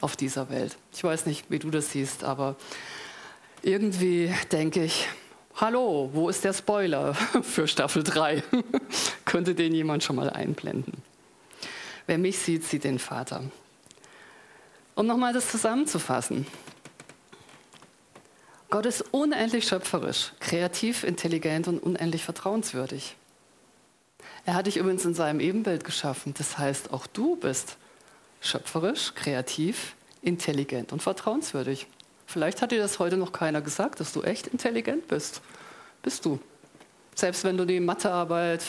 auf 0.00 0.16
dieser 0.16 0.48
Welt. 0.48 0.76
Ich 0.94 1.02
weiß 1.02 1.26
nicht, 1.26 1.50
wie 1.50 1.58
du 1.58 1.70
das 1.70 1.90
siehst, 1.90 2.22
aber 2.22 2.54
irgendwie 3.62 4.32
denke 4.52 4.84
ich, 4.84 5.08
hallo, 5.56 6.10
wo 6.12 6.28
ist 6.28 6.44
der 6.44 6.52
Spoiler 6.52 7.14
für 7.42 7.66
Staffel 7.66 8.04
3? 8.04 8.42
Könnte 9.24 9.56
den 9.56 9.74
jemand 9.74 10.04
schon 10.04 10.16
mal 10.16 10.30
einblenden? 10.30 11.02
Wer 12.06 12.18
mich 12.18 12.38
sieht, 12.38 12.64
sieht 12.64 12.84
den 12.84 13.00
Vater. 13.00 13.42
Um 14.94 15.06
nochmal 15.06 15.32
das 15.32 15.50
zusammenzufassen. 15.50 16.46
Gott 18.74 18.86
ist 18.86 19.04
unendlich 19.12 19.68
schöpferisch, 19.68 20.32
kreativ, 20.40 21.04
intelligent 21.04 21.68
und 21.68 21.78
unendlich 21.80 22.24
vertrauenswürdig. 22.24 23.14
Er 24.46 24.54
hat 24.54 24.66
dich 24.66 24.78
übrigens 24.78 25.04
in 25.04 25.14
seinem 25.14 25.38
Ebenbild 25.38 25.84
geschaffen. 25.84 26.34
Das 26.36 26.58
heißt, 26.58 26.92
auch 26.92 27.06
du 27.06 27.36
bist 27.36 27.76
schöpferisch, 28.40 29.14
kreativ, 29.14 29.94
intelligent 30.22 30.90
und 30.90 31.04
vertrauenswürdig. 31.04 31.86
Vielleicht 32.26 32.62
hat 32.62 32.72
dir 32.72 32.80
das 32.80 32.98
heute 32.98 33.16
noch 33.16 33.30
keiner 33.30 33.60
gesagt, 33.60 34.00
dass 34.00 34.12
du 34.12 34.22
echt 34.22 34.48
intelligent 34.48 35.06
bist. 35.06 35.40
Bist 36.02 36.24
du. 36.24 36.40
Selbst 37.14 37.44
wenn 37.44 37.56
du 37.56 37.66
die 37.66 37.78
Mathearbeit 37.78 38.64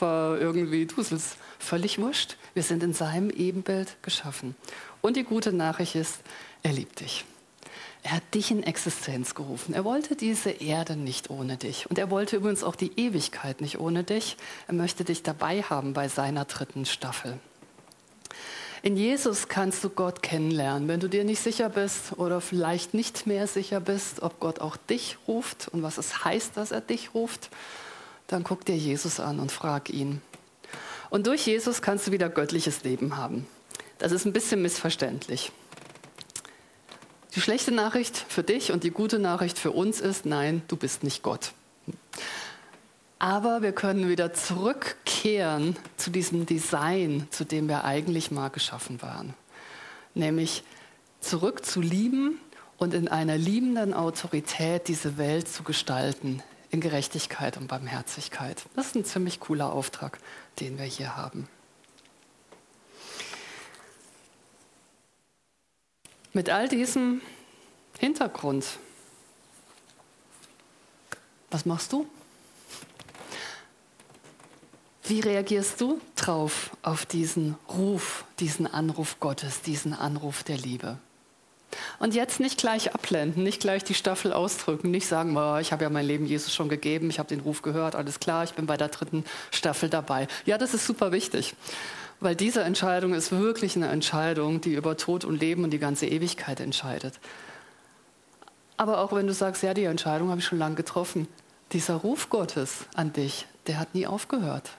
irgendwie 0.00 0.86
tust, 0.86 1.12
ist 1.12 1.36
völlig 1.58 1.98
wurscht. 1.98 2.38
Wir 2.54 2.62
sind 2.62 2.82
in 2.82 2.94
seinem 2.94 3.28
Ebenbild 3.28 4.02
geschaffen. 4.02 4.56
Und 5.02 5.18
die 5.18 5.24
gute 5.24 5.52
Nachricht 5.52 5.96
ist, 5.96 6.20
er 6.62 6.72
liebt 6.72 7.00
dich. 7.00 7.26
Er 8.02 8.12
hat 8.12 8.34
dich 8.34 8.50
in 8.50 8.62
Existenz 8.62 9.34
gerufen. 9.34 9.74
Er 9.74 9.84
wollte 9.84 10.14
diese 10.14 10.50
Erde 10.50 10.96
nicht 10.96 11.30
ohne 11.30 11.56
dich. 11.56 11.90
Und 11.90 11.98
er 11.98 12.10
wollte 12.10 12.36
übrigens 12.36 12.62
auch 12.62 12.76
die 12.76 12.92
Ewigkeit 12.98 13.60
nicht 13.60 13.80
ohne 13.80 14.04
dich. 14.04 14.36
Er 14.68 14.74
möchte 14.74 15.04
dich 15.04 15.22
dabei 15.22 15.62
haben 15.62 15.92
bei 15.92 16.08
seiner 16.08 16.44
dritten 16.44 16.86
Staffel. 16.86 17.38
In 18.82 18.96
Jesus 18.96 19.48
kannst 19.48 19.82
du 19.82 19.90
Gott 19.90 20.22
kennenlernen. 20.22 20.86
Wenn 20.86 21.00
du 21.00 21.08
dir 21.08 21.24
nicht 21.24 21.42
sicher 21.42 21.68
bist 21.68 22.16
oder 22.16 22.40
vielleicht 22.40 22.94
nicht 22.94 23.26
mehr 23.26 23.48
sicher 23.48 23.80
bist, 23.80 24.22
ob 24.22 24.38
Gott 24.38 24.60
auch 24.60 24.76
dich 24.76 25.18
ruft 25.26 25.68
und 25.68 25.82
was 25.82 25.98
es 25.98 26.24
heißt, 26.24 26.56
dass 26.56 26.70
er 26.70 26.80
dich 26.80 27.12
ruft, 27.14 27.50
dann 28.28 28.44
guck 28.44 28.64
dir 28.64 28.76
Jesus 28.76 29.18
an 29.18 29.40
und 29.40 29.50
frag 29.50 29.90
ihn. 29.90 30.22
Und 31.10 31.26
durch 31.26 31.46
Jesus 31.46 31.82
kannst 31.82 32.06
du 32.06 32.12
wieder 32.12 32.28
göttliches 32.28 32.84
Leben 32.84 33.16
haben. 33.16 33.48
Das 33.98 34.12
ist 34.12 34.26
ein 34.26 34.32
bisschen 34.32 34.62
missverständlich. 34.62 35.50
Die 37.38 37.42
schlechte 37.42 37.70
Nachricht 37.70 38.16
für 38.16 38.42
dich 38.42 38.72
und 38.72 38.82
die 38.82 38.90
gute 38.90 39.20
Nachricht 39.20 39.60
für 39.60 39.70
uns 39.70 40.00
ist, 40.00 40.26
nein, 40.26 40.62
du 40.66 40.74
bist 40.74 41.04
nicht 41.04 41.22
Gott. 41.22 41.52
Aber 43.20 43.62
wir 43.62 43.70
können 43.70 44.08
wieder 44.08 44.32
zurückkehren 44.32 45.76
zu 45.96 46.10
diesem 46.10 46.46
Design, 46.46 47.28
zu 47.30 47.44
dem 47.44 47.68
wir 47.68 47.84
eigentlich 47.84 48.32
mal 48.32 48.48
geschaffen 48.48 49.00
waren. 49.02 49.34
Nämlich 50.14 50.64
zurück 51.20 51.64
zu 51.64 51.80
lieben 51.80 52.40
und 52.76 52.92
in 52.92 53.06
einer 53.06 53.38
liebenden 53.38 53.94
Autorität 53.94 54.88
diese 54.88 55.16
Welt 55.16 55.46
zu 55.48 55.62
gestalten, 55.62 56.42
in 56.70 56.80
Gerechtigkeit 56.80 57.56
und 57.56 57.68
Barmherzigkeit. 57.68 58.64
Das 58.74 58.86
ist 58.86 58.96
ein 58.96 59.04
ziemlich 59.04 59.38
cooler 59.38 59.72
Auftrag, 59.72 60.18
den 60.58 60.76
wir 60.76 60.86
hier 60.86 61.16
haben. 61.16 61.48
Mit 66.32 66.50
all 66.50 66.68
diesem 66.68 67.22
Hintergrund, 67.98 68.64
was 71.50 71.64
machst 71.64 71.92
du? 71.92 72.06
Wie 75.04 75.20
reagierst 75.20 75.80
du 75.80 76.00
drauf 76.16 76.70
auf 76.82 77.06
diesen 77.06 77.56
Ruf, 77.70 78.24
diesen 78.40 78.66
Anruf 78.66 79.18
Gottes, 79.20 79.62
diesen 79.62 79.94
Anruf 79.94 80.42
der 80.42 80.58
Liebe? 80.58 80.98
Und 81.98 82.14
jetzt 82.14 82.40
nicht 82.40 82.58
gleich 82.58 82.94
abblenden, 82.94 83.42
nicht 83.42 83.60
gleich 83.60 83.82
die 83.84 83.94
Staffel 83.94 84.34
ausdrücken, 84.34 84.90
nicht 84.90 85.06
sagen, 85.06 85.34
oh, 85.36 85.56
ich 85.56 85.72
habe 85.72 85.84
ja 85.84 85.90
mein 85.90 86.06
Leben 86.06 86.26
Jesus 86.26 86.54
schon 86.54 86.68
gegeben, 86.68 87.08
ich 87.08 87.18
habe 87.18 87.28
den 87.28 87.40
Ruf 87.40 87.62
gehört, 87.62 87.94
alles 87.94 88.20
klar, 88.20 88.44
ich 88.44 88.52
bin 88.52 88.66
bei 88.66 88.76
der 88.76 88.88
dritten 88.88 89.24
Staffel 89.50 89.88
dabei. 89.88 90.28
Ja, 90.44 90.58
das 90.58 90.74
ist 90.74 90.86
super 90.86 91.10
wichtig. 91.10 91.54
Weil 92.20 92.34
diese 92.34 92.62
Entscheidung 92.62 93.14
ist 93.14 93.30
wirklich 93.30 93.76
eine 93.76 93.88
Entscheidung, 93.88 94.60
die 94.60 94.74
über 94.74 94.96
Tod 94.96 95.24
und 95.24 95.40
Leben 95.40 95.64
und 95.64 95.70
die 95.70 95.78
ganze 95.78 96.06
Ewigkeit 96.06 96.60
entscheidet. 96.60 97.20
Aber 98.76 99.00
auch 99.00 99.12
wenn 99.12 99.26
du 99.26 99.32
sagst, 99.32 99.62
ja, 99.62 99.74
die 99.74 99.84
Entscheidung 99.84 100.30
habe 100.30 100.40
ich 100.40 100.46
schon 100.46 100.58
lange 100.58 100.74
getroffen, 100.74 101.28
dieser 101.72 101.96
Ruf 101.96 102.30
Gottes 102.30 102.86
an 102.94 103.12
dich, 103.12 103.46
der 103.66 103.78
hat 103.78 103.94
nie 103.94 104.06
aufgehört. 104.06 104.70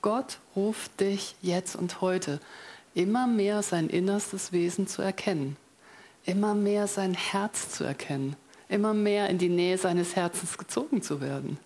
Gott 0.00 0.38
ruft 0.56 1.00
dich 1.00 1.36
jetzt 1.42 1.76
und 1.76 2.00
heute, 2.00 2.40
immer 2.94 3.26
mehr 3.26 3.62
sein 3.62 3.88
innerstes 3.88 4.52
Wesen 4.52 4.86
zu 4.86 5.02
erkennen, 5.02 5.56
immer 6.24 6.54
mehr 6.54 6.86
sein 6.86 7.14
Herz 7.14 7.70
zu 7.70 7.84
erkennen, 7.84 8.36
immer 8.68 8.94
mehr 8.94 9.28
in 9.28 9.38
die 9.38 9.48
Nähe 9.48 9.78
seines 9.78 10.16
Herzens 10.16 10.58
gezogen 10.58 11.02
zu 11.02 11.20
werden. 11.20 11.58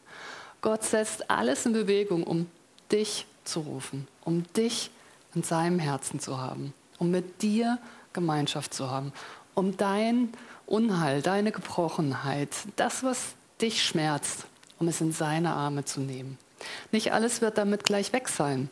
Gott 0.60 0.84
setzt 0.84 1.30
alles 1.30 1.64
in 1.66 1.72
Bewegung, 1.72 2.24
um 2.24 2.46
dich 2.90 3.26
zu 3.44 3.60
rufen, 3.60 4.06
um 4.24 4.44
dich 4.54 4.90
in 5.36 5.42
seinem 5.42 5.78
Herzen 5.78 6.18
zu 6.18 6.38
haben, 6.38 6.72
um 6.98 7.10
mit 7.10 7.42
dir 7.42 7.78
Gemeinschaft 8.12 8.72
zu 8.74 8.90
haben, 8.90 9.12
um 9.54 9.76
dein 9.76 10.30
Unheil, 10.66 11.22
deine 11.22 11.52
Gebrochenheit, 11.52 12.50
das, 12.76 13.04
was 13.04 13.34
dich 13.60 13.84
schmerzt, 13.84 14.46
um 14.78 14.88
es 14.88 15.00
in 15.00 15.12
seine 15.12 15.52
Arme 15.52 15.84
zu 15.84 16.00
nehmen. 16.00 16.38
Nicht 16.90 17.12
alles 17.12 17.42
wird 17.42 17.58
damit 17.58 17.84
gleich 17.84 18.12
weg 18.12 18.28
sein, 18.28 18.70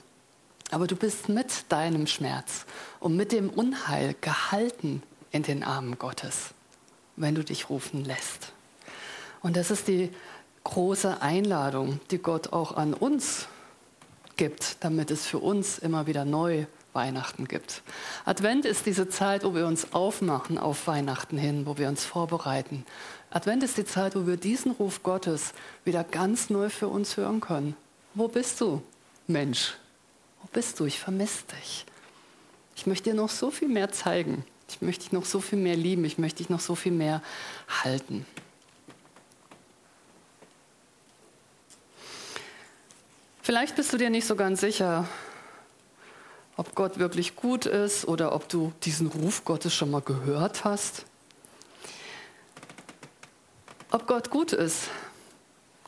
aber 0.71 0.87
du 0.87 0.97
bist 0.97 1.29
mit 1.29 1.71
deinem 1.71 2.07
Schmerz 2.07 2.65
und 2.99 3.15
mit 3.15 3.31
dem 3.31 3.51
Unheil 3.51 4.17
gehalten 4.21 5.03
in 5.31 5.43
den 5.43 5.63
Armen 5.63 5.99
Gottes, 5.99 6.55
wenn 7.17 7.35
du 7.35 7.45
dich 7.45 7.69
rufen 7.69 8.05
lässt. 8.05 8.53
Und 9.43 9.57
das 9.57 9.71
ist 9.71 9.87
die 9.87 10.11
große 10.65 11.21
Einladung, 11.21 12.01
die 12.11 12.19
Gott 12.19 12.55
auch 12.55 12.77
an 12.77 12.95
uns 12.95 13.49
gibt, 14.37 14.77
damit 14.81 15.11
es 15.11 15.27
für 15.27 15.39
uns 15.39 15.79
immer 15.79 16.07
wieder 16.07 16.25
neu 16.25 16.67
Weihnachten 16.93 17.47
gibt. 17.49 17.83
Advent 18.25 18.65
ist 18.65 18.87
diese 18.87 19.09
Zeit, 19.09 19.45
wo 19.45 19.55
wir 19.55 19.67
uns 19.67 19.93
aufmachen 19.93 20.59
auf 20.59 20.87
Weihnachten 20.87 21.37
hin, 21.37 21.67
wo 21.67 21.77
wir 21.77 21.89
uns 21.89 22.05
vorbereiten. 22.05 22.87
Advent 23.31 23.65
ist 23.65 23.77
die 23.77 23.85
Zeit, 23.85 24.15
wo 24.15 24.27
wir 24.27 24.37
diesen 24.37 24.71
Ruf 24.73 25.03
Gottes 25.03 25.55
wieder 25.85 26.05
ganz 26.05 26.51
neu 26.51 26.71
für 26.71 26.89
uns 26.89 27.17
hören 27.17 27.41
können. 27.41 27.77
Wo 28.15 28.29
bist 28.29 28.61
du, 28.61 28.81
Mensch? 29.27 29.75
Wo 30.41 30.49
bist 30.53 30.79
du? 30.79 30.85
Ich 30.85 31.01
vermisse 31.01 31.43
dich. 31.61 31.85
Ich 32.77 32.87
möchte 32.87 33.11
dir 33.11 33.17
noch 33.17 33.31
so 33.31 33.51
viel 33.51 33.69
mehr 33.69 33.91
zeigen. 33.91 34.45
Ich 34.69 34.81
möchte 34.81 35.05
dich 35.05 35.13
noch 35.13 35.25
so 35.25 35.41
viel 35.41 35.59
mehr 35.59 35.77
lieben. 35.77 36.05
Ich 36.05 36.19
möchte 36.19 36.39
dich 36.39 36.49
noch 36.49 36.61
so 36.61 36.75
viel 36.75 36.93
mehr 36.93 37.23
halten. 37.83 38.25
Vielleicht 43.45 43.77
bist 43.77 43.93
du 43.93 43.99
dir 43.99 44.09
nicht 44.09 44.27
so 44.27 44.37
ganz 44.37 44.63
sicher, 44.63 45.07
ob 46.57 46.75
Gott 46.75 46.99
wirklich 46.99 47.37
gut 47.37 47.67
ist 47.67 48.09
oder 48.09 48.35
ob 48.35 48.49
du 48.49 48.73
diesen 48.85 49.07
Ruf 49.07 49.45
Gottes 49.45 49.75
schon 49.75 49.91
mal 49.91 50.01
gehört 50.01 50.65
hast. 50.65 51.05
Ob 53.91 54.07
Gott 54.07 54.31
gut 54.31 54.55
ist, 54.55 54.89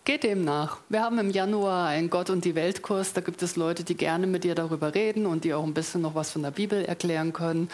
geht 0.04 0.22
dem 0.22 0.44
nach. 0.44 0.80
Wir 0.90 1.00
haben 1.00 1.18
im 1.18 1.30
Januar 1.30 1.86
einen 1.86 2.10
Gott 2.10 2.28
und 2.28 2.44
die 2.44 2.54
Weltkurs. 2.54 3.14
Da 3.14 3.22
gibt 3.22 3.42
es 3.42 3.56
Leute, 3.56 3.84
die 3.84 3.94
gerne 3.94 4.26
mit 4.26 4.44
dir 4.44 4.54
darüber 4.54 4.94
reden 4.94 5.24
und 5.24 5.44
die 5.44 5.54
auch 5.54 5.64
ein 5.64 5.72
bisschen 5.72 6.02
noch 6.02 6.14
was 6.14 6.32
von 6.32 6.42
der 6.42 6.50
Bibel 6.50 6.84
erklären 6.84 7.32
können, 7.32 7.70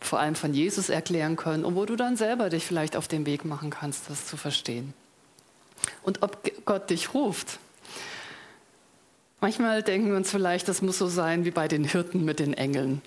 vor 0.00 0.18
allem 0.18 0.34
von 0.34 0.52
Jesus 0.52 0.88
erklären 0.88 1.36
können 1.36 1.64
und 1.64 1.76
wo 1.76 1.84
du 1.84 1.94
dann 1.94 2.16
selber 2.16 2.50
dich 2.50 2.66
vielleicht 2.66 2.96
auf 2.96 3.06
den 3.06 3.24
Weg 3.24 3.44
machen 3.44 3.70
kannst, 3.70 4.10
das 4.10 4.26
zu 4.26 4.36
verstehen. 4.36 4.94
Und 6.02 6.24
ob 6.24 6.42
Gott 6.64 6.90
dich 6.90 7.14
ruft, 7.14 7.60
Manchmal 9.40 9.82
denken 9.82 10.08
wir 10.08 10.16
uns 10.16 10.30
vielleicht, 10.30 10.66
das 10.68 10.80
muss 10.80 10.98
so 10.98 11.06
sein 11.06 11.44
wie 11.44 11.50
bei 11.50 11.68
den 11.68 11.84
Hirten 11.84 12.24
mit 12.24 12.38
den 12.38 12.54
Engeln. 12.54 13.02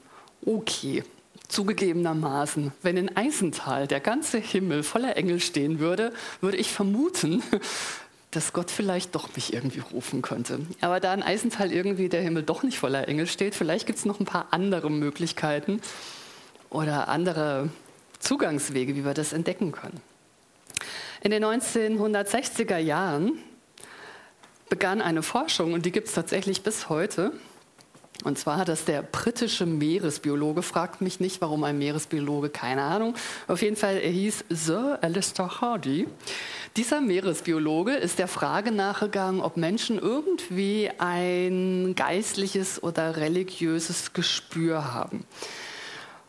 Okay, 0.46 1.04
zugegebenermaßen, 1.48 2.72
wenn 2.84 2.98
in 2.98 3.18
Eisental 3.18 3.88
der 3.88 4.00
ganze 4.00 4.38
Himmel 4.38 4.84
voller 4.84 5.18
Engel 5.18 5.39
stehen 5.39 5.80
würde, 5.80 6.13
würde 6.39 6.58
ich 6.58 6.72
vermuten, 6.72 7.42
dass 8.32 8.54
Gott 8.54 8.70
vielleicht 8.70 9.15
doch 9.15 9.36
mich 9.36 9.54
irgendwie 9.54 9.80
rufen 9.80 10.22
könnte. 10.22 10.60
Aber 10.82 11.00
da 11.00 11.13
in 11.15 11.24
Eisenthal 11.24 11.72
irgendwie 11.72 12.10
der 12.10 12.22
Himmel 12.22 12.44
doch 12.44 12.62
nicht 12.62 12.78
voller 12.78 13.08
Engel 13.08 13.26
steht, 13.26 13.56
vielleicht 13.56 13.88
gibt 13.88 13.98
es 13.98 14.06
noch 14.06 14.20
ein 14.20 14.26
paar 14.26 14.50
andere 14.52 14.92
Möglichkeiten 14.92 15.82
oder 16.70 17.08
andere 17.08 17.70
Zugangswege, 18.20 18.96
wie 18.96 19.04
wir 19.04 19.15
das 19.15 19.34
entdecken 19.34 19.72
können. 19.72 20.00
In 21.22 21.32
den 21.32 21.44
1960er 21.44 22.78
Jahren 22.78 23.39
begann 24.69 25.01
eine 25.01 25.23
Forschung, 25.23 25.73
und 25.73 25.86
die 25.86 25.91
gibt 25.91 26.08
es 26.08 26.13
tatsächlich 26.13 26.62
bis 26.62 26.89
heute, 26.89 27.34
und 28.25 28.38
zwar 28.38 28.58
hat 28.58 28.67
das 28.67 28.84
der 28.84 29.01
britische 29.01 29.65
Meeresbiologe, 29.65 30.62
fragt 30.62 30.99
mich 30.99 31.21
nicht, 31.21 31.39
warum 31.39 31.63
ein 31.63 31.77
Meeresbiologe, 31.77 32.49
keine 32.49 32.82
Ahnung. 32.82 33.15
Auf 33.47 33.62
jeden 33.62 33.77
Fall, 33.77 33.95
er 33.95 34.10
hieß 34.10 34.43
Sir 34.49 34.99
Alistair 35.01 35.62
Hardy. 35.62 36.05
Dieser 36.75 36.99
Meeresbiologe 36.99 37.93
ist 37.93 38.19
der 38.19 38.27
Frage 38.27 38.71
nachgegangen, 38.71 39.39
ob 39.39 39.55
Menschen 39.55 39.97
irgendwie 39.97 40.89
ein 40.97 41.95
geistliches 41.95 42.84
oder 42.84 43.15
religiöses 43.15 44.12
Gespür 44.12 44.93
haben. 44.93 45.23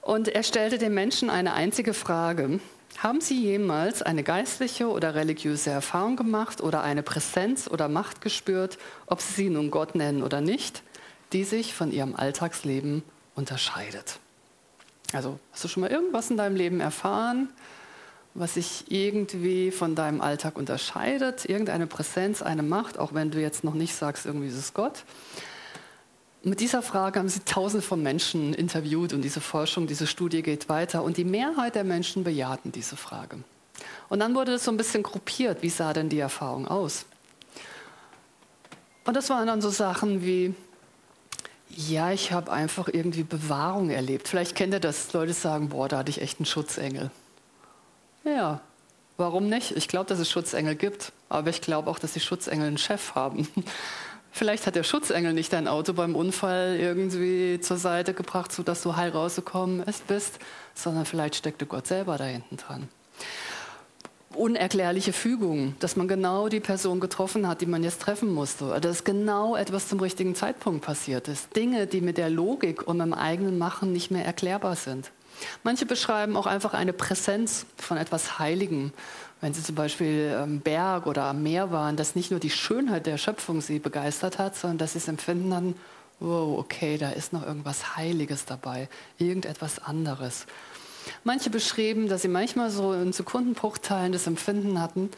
Und 0.00 0.28
er 0.28 0.44
stellte 0.44 0.78
den 0.78 0.94
Menschen 0.94 1.28
eine 1.28 1.54
einzige 1.54 1.92
Frage. 1.92 2.60
Haben 3.02 3.20
Sie 3.20 3.40
jemals 3.40 4.02
eine 4.02 4.22
geistliche 4.22 4.88
oder 4.88 5.14
religiöse 5.14 5.70
Erfahrung 5.70 6.16
gemacht 6.16 6.60
oder 6.60 6.82
eine 6.82 7.02
Präsenz 7.02 7.66
oder 7.66 7.88
Macht 7.88 8.20
gespürt, 8.20 8.78
ob 9.06 9.20
Sie 9.20 9.32
sie 9.32 9.50
nun 9.50 9.70
Gott 9.70 9.94
nennen 9.94 10.22
oder 10.22 10.40
nicht? 10.40 10.82
die 11.32 11.44
sich 11.44 11.74
von 11.74 11.92
ihrem 11.92 12.14
Alltagsleben 12.14 13.02
unterscheidet. 13.34 14.18
Also 15.12 15.38
hast 15.52 15.64
du 15.64 15.68
schon 15.68 15.82
mal 15.82 15.90
irgendwas 15.90 16.30
in 16.30 16.36
deinem 16.36 16.56
Leben 16.56 16.80
erfahren, 16.80 17.48
was 18.34 18.54
sich 18.54 18.84
irgendwie 18.88 19.70
von 19.70 19.94
deinem 19.94 20.20
Alltag 20.20 20.56
unterscheidet? 20.56 21.44
Irgendeine 21.44 21.86
Präsenz, 21.86 22.42
eine 22.42 22.62
Macht, 22.62 22.98
auch 22.98 23.12
wenn 23.12 23.30
du 23.30 23.40
jetzt 23.40 23.64
noch 23.64 23.74
nicht 23.74 23.94
sagst, 23.94 24.26
irgendwie 24.26 24.48
ist 24.48 24.56
es 24.56 24.74
Gott. 24.74 25.04
Mit 26.42 26.60
dieser 26.60 26.80
Frage 26.80 27.18
haben 27.18 27.28
sie 27.28 27.40
tausende 27.40 27.84
von 27.86 28.02
Menschen 28.02 28.54
interviewt 28.54 29.12
und 29.12 29.20
diese 29.22 29.42
Forschung, 29.42 29.86
diese 29.86 30.06
Studie 30.06 30.42
geht 30.42 30.70
weiter 30.70 31.02
und 31.02 31.18
die 31.18 31.24
Mehrheit 31.24 31.74
der 31.74 31.84
Menschen 31.84 32.24
bejahten 32.24 32.72
diese 32.72 32.96
Frage. 32.96 33.38
Und 34.08 34.20
dann 34.20 34.34
wurde 34.34 34.54
es 34.54 34.64
so 34.64 34.70
ein 34.70 34.78
bisschen 34.78 35.02
gruppiert, 35.02 35.62
wie 35.62 35.68
sah 35.68 35.92
denn 35.92 36.08
die 36.08 36.18
Erfahrung 36.18 36.66
aus? 36.66 37.04
Und 39.04 39.16
das 39.16 39.28
waren 39.28 39.46
dann 39.46 39.60
so 39.60 39.68
Sachen 39.68 40.24
wie, 40.24 40.54
ja, 41.68 42.10
ich 42.10 42.32
habe 42.32 42.50
einfach 42.50 42.88
irgendwie 42.88 43.22
Bewahrung 43.22 43.90
erlebt. 43.90 44.26
Vielleicht 44.26 44.54
kennt 44.54 44.72
ihr 44.72 44.80
das, 44.80 45.12
Leute 45.12 45.34
sagen, 45.34 45.68
boah, 45.68 45.88
da 45.88 45.98
hatte 45.98 46.10
ich 46.10 46.22
echt 46.22 46.38
einen 46.38 46.46
Schutzengel. 46.46 47.10
Ja, 48.24 48.60
warum 49.18 49.48
nicht? 49.48 49.72
Ich 49.76 49.88
glaube, 49.88 50.08
dass 50.08 50.18
es 50.18 50.30
Schutzengel 50.30 50.74
gibt, 50.74 51.12
aber 51.28 51.50
ich 51.50 51.60
glaube 51.60 51.90
auch, 51.90 51.98
dass 51.98 52.14
die 52.14 52.20
Schutzengel 52.20 52.66
einen 52.66 52.78
Chef 52.78 53.14
haben. 53.14 53.46
Vielleicht 54.32 54.66
hat 54.66 54.76
der 54.76 54.84
Schutzengel 54.84 55.32
nicht 55.32 55.52
dein 55.52 55.68
Auto 55.68 55.92
beim 55.92 56.14
Unfall 56.14 56.76
irgendwie 56.80 57.60
zur 57.60 57.76
Seite 57.76 58.14
gebracht, 58.14 58.52
sodass 58.52 58.82
du 58.82 58.96
heil 58.96 59.10
rausgekommen 59.10 59.84
bist, 60.06 60.38
sondern 60.74 61.04
vielleicht 61.04 61.34
steckte 61.34 61.66
Gott 61.66 61.86
selber 61.86 62.16
da 62.16 62.24
hinten 62.24 62.56
dran 62.56 62.88
unerklärliche 64.34 65.12
Fügungen, 65.12 65.74
dass 65.80 65.96
man 65.96 66.06
genau 66.06 66.48
die 66.48 66.60
Person 66.60 67.00
getroffen 67.00 67.48
hat, 67.48 67.60
die 67.60 67.66
man 67.66 67.82
jetzt 67.82 68.00
treffen 68.00 68.32
musste, 68.32 68.66
oder 68.66 68.80
dass 68.80 69.04
genau 69.04 69.56
etwas 69.56 69.88
zum 69.88 70.00
richtigen 70.00 70.34
Zeitpunkt 70.34 70.84
passiert 70.84 71.28
ist. 71.28 71.54
Dinge, 71.56 71.86
die 71.86 72.00
mit 72.00 72.16
der 72.16 72.30
Logik 72.30 72.86
und 72.86 73.00
dem 73.00 73.12
eigenen 73.12 73.58
Machen 73.58 73.92
nicht 73.92 74.10
mehr 74.10 74.24
erklärbar 74.24 74.76
sind. 74.76 75.10
Manche 75.64 75.86
beschreiben 75.86 76.36
auch 76.36 76.46
einfach 76.46 76.74
eine 76.74 76.92
Präsenz 76.92 77.66
von 77.76 77.96
etwas 77.96 78.38
Heiligem. 78.38 78.92
Wenn 79.40 79.54
sie 79.54 79.62
zum 79.62 79.74
Beispiel 79.74 80.36
am 80.38 80.60
Berg 80.60 81.06
oder 81.06 81.24
am 81.24 81.42
Meer 81.42 81.70
waren, 81.70 81.96
dass 81.96 82.14
nicht 82.14 82.30
nur 82.30 82.40
die 82.40 82.50
Schönheit 82.50 83.06
der 83.06 83.16
Schöpfung 83.16 83.60
sie 83.62 83.78
begeistert 83.78 84.38
hat, 84.38 84.54
sondern 84.54 84.78
dass 84.78 84.92
sie 84.92 84.98
es 84.98 85.08
empfinden 85.08 85.54
hatten, 85.54 85.74
wow, 86.18 86.58
okay, 86.58 86.98
da 86.98 87.10
ist 87.10 87.32
noch 87.32 87.46
irgendwas 87.46 87.96
Heiliges 87.96 88.44
dabei, 88.44 88.88
irgendetwas 89.18 89.78
anderes. 89.78 90.46
Manche 91.24 91.48
beschrieben, 91.48 92.08
dass 92.08 92.22
sie 92.22 92.28
manchmal 92.28 92.70
so 92.70 92.92
in 92.92 93.12
Sekundenbruchteilen 93.14 94.12
das 94.12 94.26
Empfinden 94.26 94.78
hatten, 94.80 95.10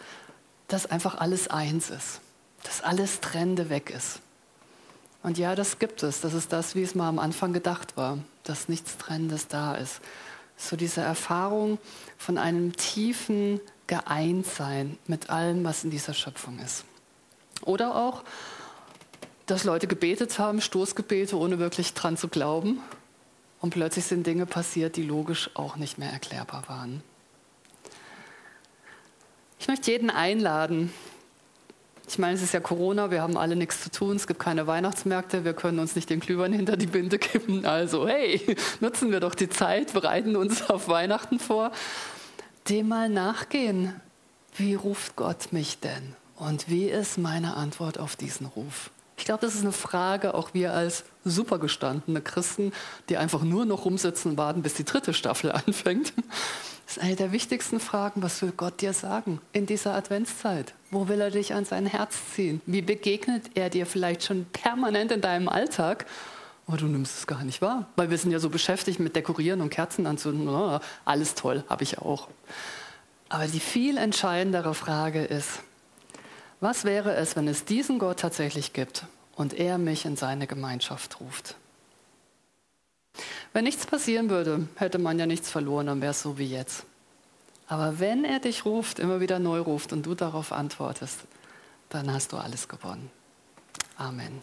dass 0.69 0.87
einfach 0.87 1.17
alles 1.17 1.49
eins 1.49 1.91
ist, 1.91 2.21
dass 2.63 2.83
alles 2.83 3.21
Trennende 3.21 3.69
weg 3.69 3.91
ist. 3.91 4.21
Und 5.25 5.39
ja, 5.39 5.55
das 5.55 5.79
gibt 5.79 6.03
es. 6.03 6.21
Das 6.21 6.35
ist 6.35 6.53
das, 6.53 6.75
wie 6.75 6.83
es 6.83 6.95
mal 6.95 7.09
am 7.09 7.19
Anfang 7.19 7.53
gedacht 7.53 7.97
war, 7.97 8.19
dass 8.45 8.69
nichts 8.69 8.97
Trennendes 8.99 9.49
da 9.49 9.75
ist. 9.75 10.01
So 10.57 10.77
diese 10.77 11.01
Erfahrung 11.01 11.79
von 12.19 12.39
einem 12.39 12.77
tiefen 12.77 13.61
Geeintsein 13.93 14.97
mit 15.07 15.29
allem, 15.29 15.65
was 15.65 15.85
in 15.85 15.91
dieser 15.91 16.15
Schöpfung 16.15 16.59
ist. 16.61 16.87
Oder 17.61 17.95
auch, 17.95 18.23
dass 19.45 19.65
Leute 19.65 19.87
gebetet 19.87 20.39
haben, 20.39 20.63
Stoßgebete, 20.63 21.37
ohne 21.37 21.59
wirklich 21.59 21.93
dran 21.93 22.17
zu 22.17 22.29
glauben 22.29 22.81
und 23.61 23.75
plötzlich 23.75 24.07
sind 24.07 24.27
Dinge 24.27 24.47
passiert, 24.47 24.97
die 24.97 25.03
logisch 25.03 25.51
auch 25.53 25.77
nicht 25.77 25.99
mehr 25.99 26.11
erklärbar 26.11 26.63
waren. 26.69 27.03
Ich 29.61 29.69
möchte 29.69 29.91
jeden 29.91 30.09
einladen. 30.09 30.91
Ich 32.09 32.19
meine, 32.19 32.33
es 32.33 32.43
ist 32.43 32.55
ja 32.55 32.61
Corona, 32.61 33.11
wir 33.11 33.21
haben 33.21 33.37
alle 33.37 33.57
nichts 33.57 33.83
zu 33.83 33.91
tun, 33.91 34.17
es 34.17 34.27
gibt 34.27 34.41
keine 34.41 34.67
Weihnachtsmärkte, 34.67 35.45
wir 35.45 35.53
können 35.53 35.79
uns 35.81 35.97
nicht 35.97 36.09
den 36.09 36.21
Glühwein 36.21 36.55
hinter 36.55 36.79
die 36.79 36.87
Binde 36.87 37.19
kippen. 37.19 37.67
Also, 37.67 38.09
hey, 38.09 38.57
nutzen 38.81 39.13
wir 39.13 39.21
doch 39.21 39.35
die 39.35 39.51
Zeit, 39.51 39.93
bereiten 39.93 40.35
uns 40.35 40.71
auf 40.71 40.89
Weihnachten 40.89 41.39
vor. 41.39 41.73
Dem 42.69 42.89
mal 42.89 43.09
nachgehen. 43.09 44.01
Wie 44.57 44.75
ruft 44.75 45.17
Gott 45.17 45.53
mich 45.53 45.81
denn? 45.81 46.15
Und 46.37 46.69
wie 46.69 46.87
ist 46.87 47.19
meine 47.19 47.57
Antwort 47.57 47.99
auf 47.99 48.15
diesen 48.15 48.47
Ruf? 48.47 48.91
Ich 49.17 49.25
glaube, 49.25 49.41
das 49.41 49.55
ist 49.55 49.63
eine 49.63 49.73
Frage, 49.73 50.35
auch 50.35 50.55
wir 50.55 50.73
als 50.73 51.05
supergestandene 51.25 52.21
Christen, 52.21 52.73
die 53.09 53.17
einfach 53.17 53.43
nur 53.43 53.65
noch 53.65 53.85
rumsitzen 53.85 54.33
und 54.33 54.37
warten, 54.39 54.63
bis 54.63 54.75
die 54.75 54.85
dritte 54.85 55.13
Staffel 55.13 55.53
anfängt. 55.67 56.13
Das 56.87 56.97
ist 56.97 57.03
eine 57.03 57.17
der 57.17 57.33
wichtigsten 57.33 57.81
Fragen, 57.81 58.23
was 58.23 58.43
will 58.43 58.53
Gott 58.57 58.81
dir 58.81 58.93
sagen 58.93 59.41
in 59.53 59.67
dieser 59.67 59.95
Adventszeit? 59.95 60.75
Wo 60.91 61.09
will 61.09 61.21
er 61.21 61.31
dich 61.31 61.55
an 61.55 61.65
sein 61.65 61.87
Herz 61.87 62.17
ziehen? 62.35 62.61
Wie 62.67 62.83
begegnet 62.83 63.51
er 63.55 63.71
dir 63.71 63.87
vielleicht 63.87 64.25
schon 64.25 64.45
permanent 64.53 65.11
in 65.11 65.21
deinem 65.21 65.49
Alltag? 65.49 66.07
Aber 66.73 66.81
du 66.81 66.87
nimmst 66.87 67.19
es 67.19 67.27
gar 67.27 67.45
nicht 67.45 67.61
wahr, 67.61 67.87
weil 67.97 68.09
wir 68.09 68.17
sind 68.17 68.31
ja 68.31 68.39
so 68.39 68.49
beschäftigt 68.49 68.99
mit 68.99 69.15
Dekorieren 69.15 69.61
und 69.61 69.69
Kerzen 69.69 70.07
anzünden. 70.07 70.49
Oh, 70.49 70.81
alles 71.05 71.35
toll, 71.35 71.65
habe 71.69 71.83
ich 71.83 71.99
auch. 71.99 72.29
Aber 73.29 73.47
die 73.47 73.61
viel 73.61 73.99
entscheidendere 73.99 74.73
Frage 74.73 75.23
ist, 75.23 75.61
was 76.61 76.87
wäre 76.87 77.15
es, 77.15 77.37
wenn 77.37 77.47
es 77.47 77.67
diesen 77.67 77.99
Gott 77.99 78.21
tatsächlich 78.21 78.73
gibt 78.73 79.05
und 79.37 79.53
er 79.53 79.77
mich 79.77 80.07
in 80.07 80.17
seine 80.17 80.47
Gemeinschaft 80.47 81.21
ruft? 81.21 81.57
Wenn 83.53 83.65
nichts 83.65 83.85
passieren 83.85 84.31
würde, 84.31 84.67
hätte 84.77 84.99
man 84.99 85.19
ja 85.19 85.27
nichts 85.27 85.51
verloren, 85.51 85.89
dann 85.89 86.01
wäre 86.01 86.13
es 86.13 86.23
so 86.23 86.39
wie 86.39 86.47
jetzt. 86.47 86.87
Aber 87.67 88.01
wenn 88.01 88.25
er 88.25 88.39
dich 88.39 88.65
ruft, 88.65 88.99
immer 88.99 89.21
wieder 89.21 89.39
neu 89.39 89.61
ruft 89.61 89.93
und 89.93 90.07
du 90.07 90.15
darauf 90.15 90.53
antwortest, 90.53 91.19
dann 91.91 92.11
hast 92.11 92.33
du 92.33 92.39
alles 92.39 92.67
gewonnen. 92.67 93.11
Amen. 93.99 94.41